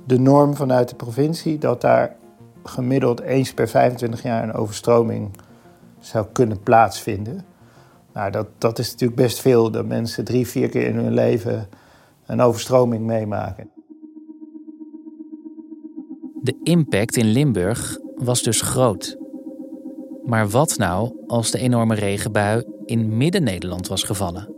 de 0.06 0.20
norm 0.20 0.56
vanuit 0.56 0.90
de 0.90 0.96
provincie 0.96 1.58
dat 1.58 1.82
daar 1.82 2.16
gemiddeld 2.64 3.20
eens 3.20 3.54
per 3.54 3.68
25 3.68 4.24
jaar 4.24 4.44
een 4.44 4.54
overstroming 4.54 5.30
zou 6.00 6.26
kunnen 6.32 6.64
plaatsvinden. 6.64 7.46
Nou, 8.20 8.32
dat, 8.32 8.48
dat 8.58 8.80
is 8.80 8.92
natuurlijk 8.92 9.22
best 9.22 9.40
veel 9.40 9.72
dat 9.72 9.86
mensen 9.86 10.26
drie, 10.26 10.48
vier 10.48 10.70
keer 10.70 10.86
in 10.88 10.96
hun 10.96 11.14
leven 11.14 11.70
een 12.26 12.42
overstroming 12.42 13.06
meemaken. 13.06 13.70
De 16.42 16.60
impact 16.64 17.16
in 17.16 17.26
Limburg 17.26 17.98
was 18.16 18.42
dus 18.42 18.62
groot. 18.62 19.18
Maar 20.26 20.50
wat 20.50 20.78
nou 20.78 21.16
als 21.28 21.52
de 21.52 21.60
enorme 21.60 21.96
regenbui 21.96 22.64
in 22.86 23.18
Midden-Nederland 23.18 23.88
was 23.88 24.04
gevallen? 24.04 24.54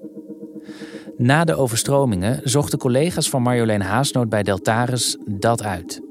Na 1.17 1.43
de 1.43 1.55
overstromingen 1.55 2.39
zochten 2.43 2.79
collega's 2.79 3.29
van 3.29 3.41
Marjolein 3.41 3.81
Haasnoot 3.81 4.29
bij 4.29 4.43
Deltaris 4.43 5.17
dat 5.25 5.63
uit. 5.63 6.01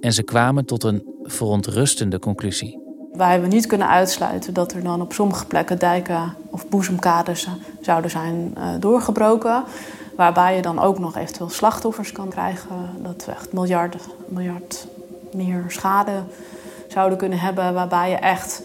En 0.00 0.12
ze 0.12 0.22
kwamen 0.22 0.64
tot 0.64 0.84
een 0.84 1.04
verontrustende 1.22 2.18
conclusie. 2.18 2.79
Wij 3.20 3.30
hebben 3.30 3.48
niet 3.48 3.66
kunnen 3.66 3.88
uitsluiten 3.88 4.54
dat 4.54 4.72
er 4.72 4.82
dan 4.82 5.00
op 5.00 5.12
sommige 5.12 5.46
plekken 5.46 5.78
dijken 5.78 6.34
of 6.50 6.68
boezemkaders 6.68 7.48
zouden 7.80 8.10
zijn 8.10 8.54
uh, 8.58 8.64
doorgebroken. 8.78 9.64
Waarbij 10.16 10.56
je 10.56 10.62
dan 10.62 10.78
ook 10.78 10.98
nog 10.98 11.16
eventueel 11.16 11.50
slachtoffers 11.50 12.12
kan 12.12 12.28
krijgen. 12.28 12.68
Dat 13.02 13.24
we 13.24 13.32
echt 13.32 13.52
miljard, 13.52 13.96
miljard 14.28 14.86
meer 15.32 15.64
schade 15.68 16.22
zouden 16.88 17.18
kunnen 17.18 17.38
hebben. 17.38 17.74
Waarbij 17.74 18.10
je 18.10 18.16
echt, 18.16 18.62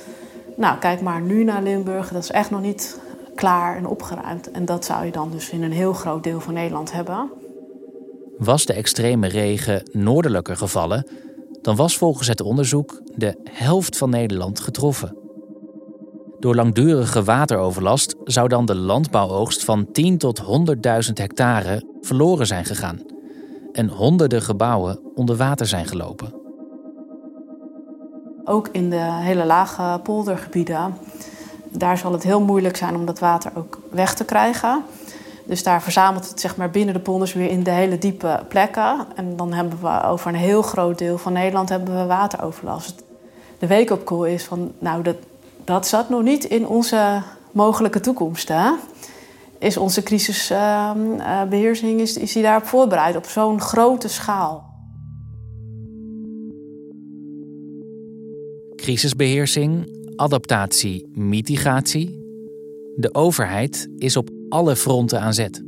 nou 0.56 0.78
kijk 0.78 1.02
maar 1.02 1.22
nu 1.22 1.44
naar 1.44 1.62
Limburg, 1.62 2.10
dat 2.10 2.24
is 2.24 2.32
echt 2.32 2.52
nog 2.52 2.62
niet 2.62 3.00
klaar 3.36 3.78
en 3.78 3.88
opgeruimd. 3.88 4.52
En 4.52 4.66
dat 4.66 4.86
zou 4.86 5.06
je 5.06 5.12
dan 5.12 5.32
dus 5.32 5.50
in 5.50 5.64
een 5.64 5.72
heel 5.72 5.94
groot 5.94 6.24
deel 6.24 6.40
van 6.40 6.54
Nederland 6.54 6.92
hebben. 6.92 7.32
Was 8.38 8.66
de 8.66 8.74
extreme 8.74 9.28
regen 9.28 9.84
noordelijker 9.92 10.58
gevallen, 10.58 11.08
dan 11.66 11.76
was 11.76 11.98
volgens 11.98 12.28
het 12.28 12.42
onderzoek 12.42 13.02
de 13.16 13.38
helft 13.52 13.98
van 13.98 14.10
Nederland 14.10 14.60
getroffen. 14.60 15.18
Door 16.40 16.56
langdurige 16.56 17.24
wateroverlast 17.24 18.16
zou 18.24 18.48
dan 18.48 18.66
de 18.66 18.76
landbouwoogst 18.76 19.64
van 19.64 19.92
10 19.92 20.18
tot 20.18 20.42
100.000 21.08 21.14
hectare 21.14 21.84
verloren 22.02 22.48
zijn 22.48 22.66
gegaan 22.66 23.00
en 23.72 23.88
honderden 23.88 24.42
gebouwen 24.42 25.00
onder 25.16 25.36
water 25.36 25.68
zijn 25.68 25.86
gelopen. 25.86 26.34
Ook 28.44 28.68
in 28.72 28.90
de 28.90 29.12
hele 29.12 29.46
lage 29.46 30.00
poldergebieden, 30.04 30.98
daar 31.72 31.98
zal 31.98 32.12
het 32.12 32.24
heel 32.24 32.42
moeilijk 32.42 32.78
zijn 32.78 32.96
om 32.96 33.06
dat 33.06 33.20
water 33.20 33.52
ook 33.56 33.80
weg 33.92 34.14
te 34.14 34.26
krijgen. 34.26 34.84
Dus 35.46 35.64
daar 35.64 35.82
verzamelt 35.82 36.30
het 36.30 36.40
zeg 36.40 36.58
maar 36.58 36.70
binnen 36.70 36.94
de 36.94 37.00
polders 37.00 37.34
weer 37.34 37.50
in 37.50 37.64
de 37.64 37.72
hele 37.72 37.98
diepe 37.98 38.46
plekken. 38.48 39.08
En 39.16 39.36
dan 39.36 39.54
hebben 39.54 39.80
we 39.82 40.04
over 40.04 40.28
een 40.28 40.40
heel 40.40 40.62
groot 40.62 40.98
deel 40.98 41.18
van 41.18 41.34
Nederland 41.34 41.70
hebben 41.70 41.98
we 41.98 42.06
wateroverlast. 42.06 43.04
De 43.60 43.68
wake-up 43.68 44.04
call 44.04 44.34
is 44.34 44.44
van, 44.44 44.72
nou, 44.80 45.04
dat, 45.04 45.18
dat 45.64 45.88
zat 45.88 46.10
nog 46.10 46.24
niet 46.24 46.44
in 46.44 46.68
onze 46.68 47.22
mogelijke 47.52 48.00
toekomst. 48.00 48.48
Hè? 48.48 48.72
Is 49.60 49.78
onze 49.78 50.04
crisisbeheersing, 50.04 51.96
uh, 51.98 52.02
is, 52.02 52.18
is 52.18 52.34
die 52.34 52.44
daarop 52.44 52.66
voorbereid 52.66 53.16
op 53.16 53.26
zo'n 53.26 53.62
grote 53.62 54.08
schaal? 54.08 54.74
Crisisbeheersing, 58.76 59.98
adaptatie, 60.16 61.12
mitigatie. 61.14 62.24
De 62.96 63.14
overheid 63.14 63.88
is 63.98 64.18
op 64.18 64.30
alle 64.50 64.76
fronten 64.76 65.22
aan 65.22 65.34
zet. 65.34 65.64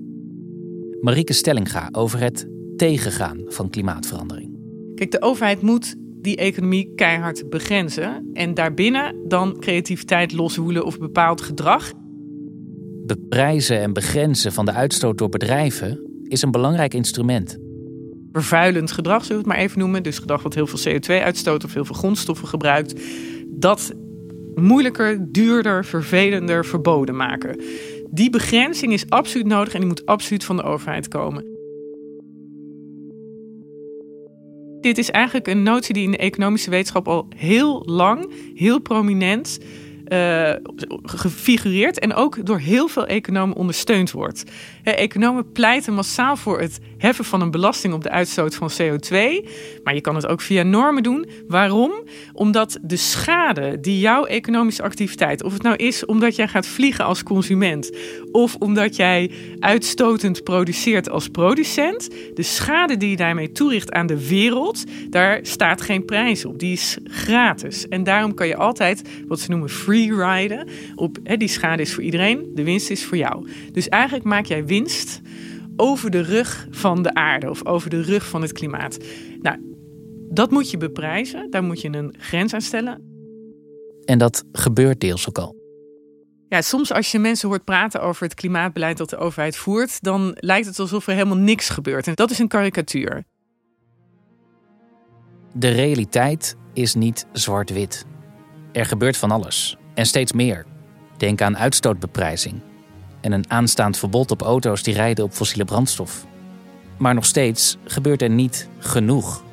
Marieke 1.01 1.33
Stellinga 1.33 1.89
over 1.91 2.19
het 2.19 2.47
tegengaan 2.75 3.41
van 3.45 3.69
klimaatverandering. 3.69 4.57
Kijk, 4.95 5.11
de 5.11 5.21
overheid 5.21 5.61
moet 5.61 5.95
die 6.21 6.35
economie 6.35 6.91
keihard 6.95 7.49
begrenzen. 7.49 8.29
En 8.33 8.53
daarbinnen 8.53 9.15
dan 9.27 9.59
creativiteit 9.59 10.33
loswoelen 10.33 10.85
of 10.85 10.99
bepaald 10.99 11.41
gedrag. 11.41 11.91
beprijzen 13.05 13.79
en 13.79 13.93
begrenzen 13.93 14.53
van 14.53 14.65
de 14.65 14.71
uitstoot 14.71 15.17
door 15.17 15.29
bedrijven 15.29 16.07
is 16.23 16.41
een 16.41 16.51
belangrijk 16.51 16.93
instrument. 16.93 17.57
Vervuilend 18.31 18.91
gedrag, 18.91 19.25
zullen 19.25 19.43
we 19.43 19.49
het 19.49 19.57
maar 19.57 19.65
even 19.65 19.79
noemen. 19.79 20.03
Dus 20.03 20.19
gedrag 20.19 20.43
wat 20.43 20.53
heel 20.53 20.67
veel 20.67 20.93
CO2 20.93 21.23
uitstoot 21.23 21.63
of 21.63 21.73
heel 21.73 21.85
veel 21.85 21.95
grondstoffen 21.95 22.47
gebruikt. 22.47 23.01
Dat 23.47 23.93
moeilijker, 24.55 25.31
duurder, 25.31 25.85
vervelender 25.85 26.65
verboden 26.65 27.15
maken. 27.15 27.61
Die 28.09 28.29
begrenzing 28.29 28.93
is 28.93 29.09
absoluut 29.09 29.47
nodig 29.47 29.73
en 29.73 29.79
die 29.79 29.87
moet 29.87 30.05
absoluut 30.05 30.43
van 30.43 30.55
de 30.55 30.63
overheid 30.63 31.07
komen. 31.07 31.55
Dit 34.81 34.97
is 34.97 35.11
eigenlijk 35.11 35.47
een 35.47 35.63
notie 35.63 35.93
die 35.93 36.03
in 36.03 36.11
de 36.11 36.17
economische 36.17 36.69
wetenschap 36.69 37.07
al 37.07 37.27
heel 37.35 37.83
lang, 37.85 38.31
heel 38.55 38.79
prominent 38.79 39.59
uh, 40.07 40.53
gefigureerd 41.03 41.99
en 41.99 42.13
ook 42.13 42.45
door 42.45 42.59
heel 42.59 42.87
veel 42.87 43.05
economen 43.05 43.55
ondersteund 43.55 44.11
wordt. 44.11 44.43
Economen 44.95 45.51
pleiten 45.51 45.93
massaal 45.93 46.35
voor 46.35 46.59
het 46.59 46.79
heffen 46.97 47.25
van 47.25 47.41
een 47.41 47.51
belasting 47.51 47.93
op 47.93 48.03
de 48.03 48.09
uitstoot 48.09 48.55
van 48.55 48.71
CO2. 48.81 49.47
Maar 49.83 49.93
je 49.93 50.01
kan 50.01 50.15
het 50.15 50.27
ook 50.27 50.41
via 50.41 50.63
normen 50.63 51.03
doen. 51.03 51.25
Waarom? 51.47 51.91
Omdat 52.33 52.77
de 52.81 52.95
schade 52.95 53.79
die 53.79 53.99
jouw 53.99 54.25
economische 54.25 54.83
activiteit, 54.83 55.43
of 55.43 55.53
het 55.53 55.61
nou 55.61 55.75
is 55.75 56.05
omdat 56.05 56.35
jij 56.35 56.47
gaat 56.47 56.67
vliegen 56.67 57.05
als 57.05 57.23
consument, 57.23 57.91
of 58.31 58.55
omdat 58.55 58.95
jij 58.95 59.31
uitstotend 59.59 60.43
produceert 60.43 61.09
als 61.09 61.27
producent, 61.27 62.09
de 62.33 62.43
schade 62.43 62.97
die 62.97 63.09
je 63.09 63.15
daarmee 63.15 63.51
toericht 63.51 63.91
aan 63.91 64.07
de 64.07 64.27
wereld, 64.27 64.83
daar 65.09 65.39
staat 65.41 65.81
geen 65.81 66.05
prijs 66.05 66.45
op. 66.45 66.59
Die 66.59 66.71
is 66.71 66.97
gratis. 67.03 67.87
En 67.87 68.03
daarom 68.03 68.33
kan 68.33 68.47
je 68.47 68.55
altijd 68.55 69.01
wat 69.27 69.39
ze 69.39 69.49
noemen 69.49 69.69
free 69.69 70.15
riden. 70.15 70.67
Op, 70.95 71.17
die 71.37 71.47
schade 71.47 71.81
is 71.81 71.93
voor 71.93 72.03
iedereen, 72.03 72.51
de 72.55 72.63
winst 72.63 72.89
is 72.89 73.05
voor 73.05 73.17
jou. 73.17 73.47
Dus 73.71 73.89
eigenlijk 73.89 74.23
maak 74.23 74.45
jij 74.45 74.65
winst 74.65 74.76
over 75.75 76.11
de 76.11 76.21
rug 76.21 76.67
van 76.69 77.03
de 77.03 77.13
aarde 77.13 77.49
of 77.49 77.65
over 77.65 77.89
de 77.89 78.01
rug 78.01 78.27
van 78.27 78.41
het 78.41 78.51
klimaat. 78.51 78.97
Nou, 79.41 79.57
dat 80.29 80.51
moet 80.51 80.71
je 80.71 80.77
beprijzen, 80.77 81.49
daar 81.49 81.63
moet 81.63 81.81
je 81.81 81.89
een 81.89 82.15
grens 82.17 82.53
aan 82.53 82.61
stellen. 82.61 83.01
En 84.05 84.17
dat 84.17 84.43
gebeurt 84.51 84.99
deels 84.99 85.29
ook 85.29 85.37
al. 85.37 85.55
Ja, 86.49 86.61
soms 86.61 86.93
als 86.93 87.11
je 87.11 87.19
mensen 87.19 87.49
hoort 87.49 87.63
praten 87.63 88.01
over 88.01 88.23
het 88.23 88.33
klimaatbeleid 88.33 88.97
dat 88.97 89.09
de 89.09 89.17
overheid 89.17 89.55
voert, 89.55 90.03
dan 90.03 90.31
lijkt 90.39 90.67
het 90.67 90.79
alsof 90.79 91.07
er 91.07 91.13
helemaal 91.13 91.37
niks 91.37 91.69
gebeurt. 91.69 92.07
En 92.07 92.13
dat 92.15 92.31
is 92.31 92.39
een 92.39 92.47
karikatuur. 92.47 93.23
De 95.53 95.69
realiteit 95.69 96.55
is 96.73 96.93
niet 96.93 97.25
zwart-wit. 97.31 98.05
Er 98.71 98.85
gebeurt 98.85 99.17
van 99.17 99.31
alles 99.31 99.77
en 99.93 100.05
steeds 100.05 100.31
meer. 100.31 100.65
Denk 101.17 101.41
aan 101.41 101.57
uitstootbeprijzing, 101.57 102.61
en 103.21 103.31
een 103.31 103.51
aanstaand 103.51 103.97
verbod 103.97 104.31
op 104.31 104.41
auto's 104.41 104.83
die 104.83 104.93
rijden 104.93 105.25
op 105.25 105.33
fossiele 105.33 105.65
brandstof. 105.65 106.25
Maar 106.97 107.13
nog 107.13 107.25
steeds 107.25 107.77
gebeurt 107.85 108.21
er 108.21 108.29
niet 108.29 108.67
genoeg. 108.79 109.43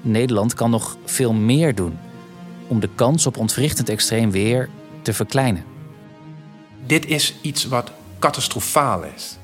Nederland 0.00 0.54
kan 0.54 0.70
nog 0.70 0.96
veel 1.04 1.32
meer 1.32 1.74
doen 1.74 1.98
om 2.66 2.80
de 2.80 2.88
kans 2.94 3.26
op 3.26 3.36
ontwrichtend 3.36 3.88
extreem 3.88 4.30
weer 4.30 4.68
te 5.02 5.12
verkleinen. 5.12 5.64
Dit 6.86 7.06
is 7.06 7.34
iets 7.40 7.64
wat 7.64 7.92
catastrofaal 8.18 9.04
is. 9.16 9.36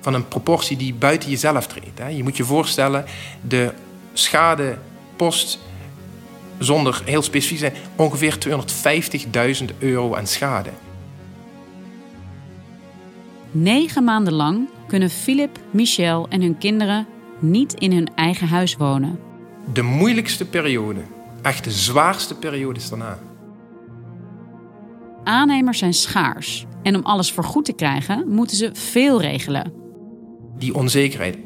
Van 0.00 0.14
een 0.14 0.28
proportie 0.28 0.76
die 0.76 0.94
buiten 0.94 1.30
jezelf 1.30 1.66
treedt. 1.66 2.16
Je 2.16 2.22
moet 2.22 2.36
je 2.36 2.44
voorstellen, 2.44 3.04
de 3.48 3.72
schade 4.12 4.78
post 5.16 5.58
zonder 6.58 7.02
heel 7.04 7.22
specifiek 7.22 7.58
zijn 7.58 7.74
ongeveer 7.96 8.38
250.000 9.68 9.78
euro 9.78 10.14
aan 10.14 10.26
schade. 10.26 10.70
Negen 13.50 14.04
maanden 14.04 14.32
lang 14.32 14.68
kunnen 14.86 15.10
Philip, 15.10 15.58
Michel 15.70 16.28
en 16.28 16.42
hun 16.42 16.58
kinderen 16.58 17.06
niet 17.38 17.74
in 17.74 17.92
hun 17.92 18.14
eigen 18.14 18.48
huis 18.48 18.76
wonen. 18.76 19.18
De 19.72 19.82
moeilijkste 19.82 20.46
periode, 20.46 21.00
echt 21.42 21.64
de 21.64 21.70
zwaarste 21.70 22.34
periode 22.34 22.78
is 22.78 22.88
daarna. 22.88 23.18
Aannemers 25.24 25.78
zijn 25.78 25.94
schaars 25.94 26.66
en 26.82 26.96
om 26.96 27.02
alles 27.02 27.32
vergoed 27.32 27.64
te 27.64 27.72
krijgen 27.72 28.28
moeten 28.28 28.56
ze 28.56 28.70
veel 28.72 29.20
regelen. 29.20 29.72
Die 30.58 30.74
onzekerheid, 30.74 31.38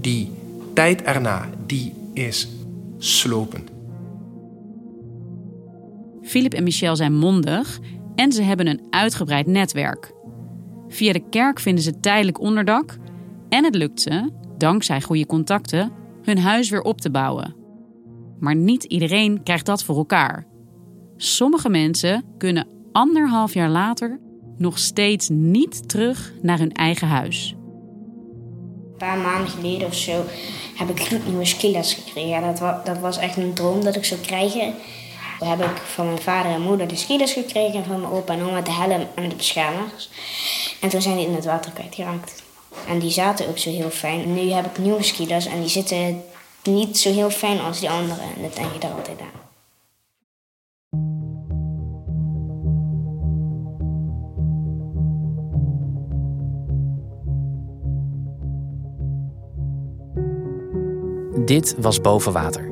die 0.00 0.30
tijd 0.74 1.02
erna, 1.02 1.48
die 1.66 1.94
is 2.12 2.48
slopend. 2.98 3.70
Philip 6.22 6.54
en 6.54 6.62
Michel 6.62 6.96
zijn 6.96 7.14
mondig 7.14 7.78
en 8.14 8.32
ze 8.32 8.42
hebben 8.42 8.66
een 8.66 8.86
uitgebreid 8.90 9.46
netwerk. 9.46 10.12
Via 10.90 11.12
de 11.12 11.28
kerk 11.30 11.60
vinden 11.60 11.84
ze 11.84 12.00
tijdelijk 12.00 12.40
onderdak 12.40 12.96
en 13.48 13.64
het 13.64 13.74
lukt 13.74 14.00
ze, 14.00 14.30
dankzij 14.58 15.00
goede 15.00 15.26
contacten, 15.26 15.92
hun 16.22 16.38
huis 16.38 16.70
weer 16.70 16.82
op 16.82 17.00
te 17.00 17.10
bouwen. 17.10 17.54
Maar 18.38 18.56
niet 18.56 18.84
iedereen 18.84 19.42
krijgt 19.42 19.66
dat 19.66 19.84
voor 19.84 19.96
elkaar. 19.96 20.46
Sommige 21.16 21.68
mensen 21.68 22.24
kunnen 22.38 22.66
anderhalf 22.92 23.54
jaar 23.54 23.70
later 23.70 24.20
nog 24.56 24.78
steeds 24.78 25.28
niet 25.28 25.88
terug 25.88 26.32
naar 26.42 26.58
hun 26.58 26.72
eigen 26.72 27.08
huis. 27.08 27.54
Een 28.90 28.96
paar 28.96 29.18
maanden 29.18 29.50
geleden 29.50 29.86
of 29.86 29.94
zo 29.94 30.24
heb 30.76 30.88
ik 30.88 31.26
nieuwe 31.26 31.44
skiles 31.44 31.94
gekregen. 31.94 32.42
Dat 32.42 32.86
dat 32.86 32.98
was 32.98 33.18
echt 33.18 33.36
een 33.36 33.54
droom 33.54 33.84
dat 33.84 33.96
ik 33.96 34.04
zou 34.04 34.20
krijgen. 34.20 34.74
Heb 35.44 35.60
ik 35.60 35.76
van 35.76 36.06
mijn 36.06 36.22
vader 36.22 36.52
en 36.52 36.60
moeder 36.60 36.88
de 36.88 36.96
skiles 36.96 37.32
gekregen 37.32 37.78
en 37.78 37.84
van 37.84 38.00
mijn 38.00 38.12
opa 38.12 38.32
en 38.32 38.42
oma 38.42 38.60
de 38.60 38.72
helm 38.72 39.06
en 39.14 39.28
de 39.28 39.34
beschermers. 39.34 40.10
En 40.80 40.88
toen 40.88 41.02
zijn 41.02 41.16
die 41.16 41.26
in 41.26 41.34
het 41.34 41.44
water 41.44 41.72
kwijtgeraakt. 41.72 42.42
En 42.88 42.98
die 42.98 43.10
zaten 43.10 43.48
ook 43.48 43.58
zo 43.58 43.70
heel 43.70 43.90
fijn. 43.90 44.34
Nu 44.34 44.50
heb 44.50 44.66
ik 44.66 44.78
nieuwe 44.78 45.02
skiles 45.02 45.46
en 45.46 45.60
die 45.60 45.68
zitten 45.68 46.22
niet 46.62 46.98
zo 46.98 47.12
heel 47.12 47.30
fijn 47.30 47.60
als 47.60 47.80
die 47.80 47.90
andere. 47.90 48.20
En 48.36 48.42
dat 48.42 48.54
denk 48.54 48.72
je 48.72 48.88
er 48.88 48.94
altijd 48.94 49.20
aan. 49.20 49.48
Dit 61.44 61.74
was 61.78 62.00
Boven 62.00 62.32
Water. 62.32 62.69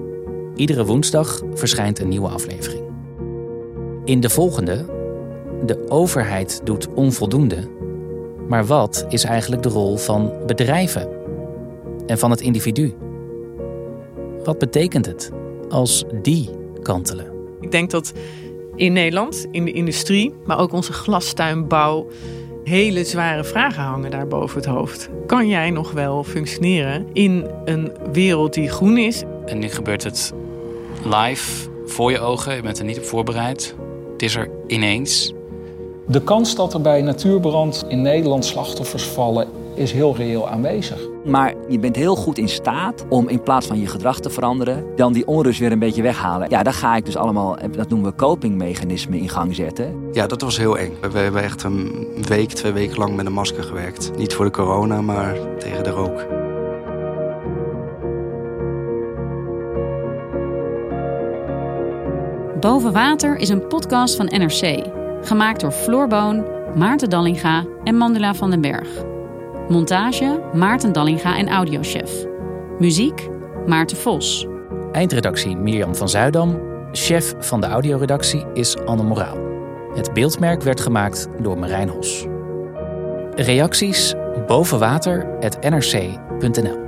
Iedere 0.59 0.85
woensdag 0.85 1.43
verschijnt 1.55 1.99
een 2.01 2.09
nieuwe 2.09 2.29
aflevering. 2.29 2.83
In 4.05 4.21
de 4.21 4.31
volgende, 4.31 4.85
de 5.67 5.85
overheid 5.89 6.61
doet 6.65 6.89
onvoldoende. 6.95 7.69
Maar 8.49 8.67
wat 8.67 9.07
is 9.09 9.25
eigenlijk 9.25 9.63
de 9.63 9.69
rol 9.69 9.97
van 9.97 10.33
bedrijven 10.47 11.09
en 12.07 12.19
van 12.19 12.31
het 12.31 12.41
individu? 12.41 12.95
Wat 14.45 14.59
betekent 14.59 15.07
het 15.07 15.31
als 15.69 16.05
die 16.23 16.51
kantelen? 16.83 17.27
Ik 17.61 17.71
denk 17.71 17.91
dat 17.91 18.13
in 18.77 18.93
Nederland, 18.93 19.47
in 19.51 19.65
de 19.65 19.73
industrie, 19.73 20.35
maar 20.45 20.59
ook 20.59 20.73
onze 20.73 20.93
glastuinbouw, 20.93 22.07
hele 22.65 23.05
zware 23.05 23.45
vragen 23.45 23.83
hangen 23.83 24.11
daar 24.11 24.27
boven 24.27 24.57
het 24.57 24.67
hoofd. 24.67 25.09
Kan 25.27 25.49
jij 25.49 25.71
nog 25.71 25.93
wel 25.93 26.25
functioneren 26.25 27.07
in 27.13 27.47
een 27.65 27.93
wereld 28.13 28.55
die 28.55 28.69
groen 28.69 28.99
is? 28.99 29.23
En 29.47 29.59
nu 29.59 29.69
gebeurt 29.69 30.05
het 30.05 30.33
live 31.05 31.69
voor 31.87 32.11
je 32.11 32.21
ogen. 32.21 32.55
Je 32.55 32.63
bent 32.63 32.79
er 32.79 32.85
niet 32.85 32.99
op 32.99 33.05
voorbereid. 33.05 33.75
Het 34.13 34.23
is 34.23 34.37
er 34.37 34.51
ineens. 34.67 35.33
De 36.07 36.23
kans 36.23 36.55
dat 36.55 36.75
er 36.75 36.81
bij 36.81 37.03
natuurbrand 37.03 37.85
in 37.89 38.03
Nederland 38.03 38.45
slachtoffers 38.45 39.05
vallen 39.05 39.49
is 39.75 39.93
heel 39.93 40.17
reëel 40.17 40.49
aanwezig. 40.49 40.99
Maar 41.25 41.55
je 41.69 41.79
bent 41.79 41.97
heel 41.97 42.17
goed 42.17 42.39
in 42.39 42.49
staat 42.49 43.05
om 43.09 43.29
in 43.29 43.43
plaats 43.43 43.67
van 43.67 43.81
je 43.81 43.87
gedrag 43.87 44.21
te 44.21 44.31
veranderen, 44.31 44.85
dan 44.97 45.13
die 45.13 45.27
onrust 45.27 45.61
weer 45.61 45.73
een 45.73 45.79
beetje 45.79 46.03
weghalen. 46.03 46.51
Ja, 46.51 46.63
daar 46.63 46.73
ga 46.73 46.97
ik 46.97 47.05
dus 47.05 47.17
allemaal, 47.17 47.57
dat 47.77 47.89
noemen 47.89 48.11
we 48.11 48.17
copingmechanismen 48.17 49.19
in 49.19 49.29
gang 49.29 49.55
zetten. 49.55 49.95
Ja, 50.13 50.27
dat 50.27 50.43
was 50.43 50.59
heel 50.59 50.79
eng. 50.79 50.93
We 51.13 51.19
hebben 51.19 51.43
echt 51.43 51.63
een 51.63 52.07
week, 52.29 52.49
twee 52.49 52.73
weken 52.73 52.99
lang 52.99 53.17
met 53.17 53.27
een 53.27 53.33
masker 53.33 53.63
gewerkt. 53.63 54.11
Niet 54.17 54.35
voor 54.35 54.45
de 54.45 54.51
corona, 54.51 55.01
maar 55.01 55.37
tegen 55.59 55.85
de 55.85 55.91
rook. 55.91 56.38
Boven 62.61 62.93
Water 62.93 63.37
is 63.37 63.49
een 63.49 63.67
podcast 63.67 64.17
van 64.17 64.27
NRC. 64.27 64.87
Gemaakt 65.23 65.61
door 65.61 65.73
Floor 65.73 66.07
Boon, 66.07 66.45
Maarten 66.75 67.11
Dallinga 67.11 67.65
en 67.85 67.97
Mandela 67.97 68.35
van 68.35 68.51
den 68.51 68.61
Berg. 68.61 68.89
Montage 69.69 70.41
Maarten 70.55 70.93
Dallinga 70.93 71.37
en 71.37 71.49
audiochef. 71.49 72.25
Muziek 72.79 73.29
Maarten 73.67 73.97
Vos. 73.97 74.47
Eindredactie 74.93 75.57
Mirjam 75.57 75.95
van 75.95 76.09
Zuidam. 76.09 76.61
Chef 76.93 77.35
van 77.39 77.61
de 77.61 77.67
audioredactie 77.67 78.45
is 78.55 78.77
Anne 78.85 79.03
Moraal. 79.03 79.39
Het 79.95 80.13
beeldmerk 80.13 80.63
werd 80.63 80.81
gemaakt 80.81 81.29
door 81.41 81.59
Marijn 81.59 81.89
Hos. 81.89 82.27
Reacties 83.35 84.15
bovenwater.nrc.nl 84.47 86.88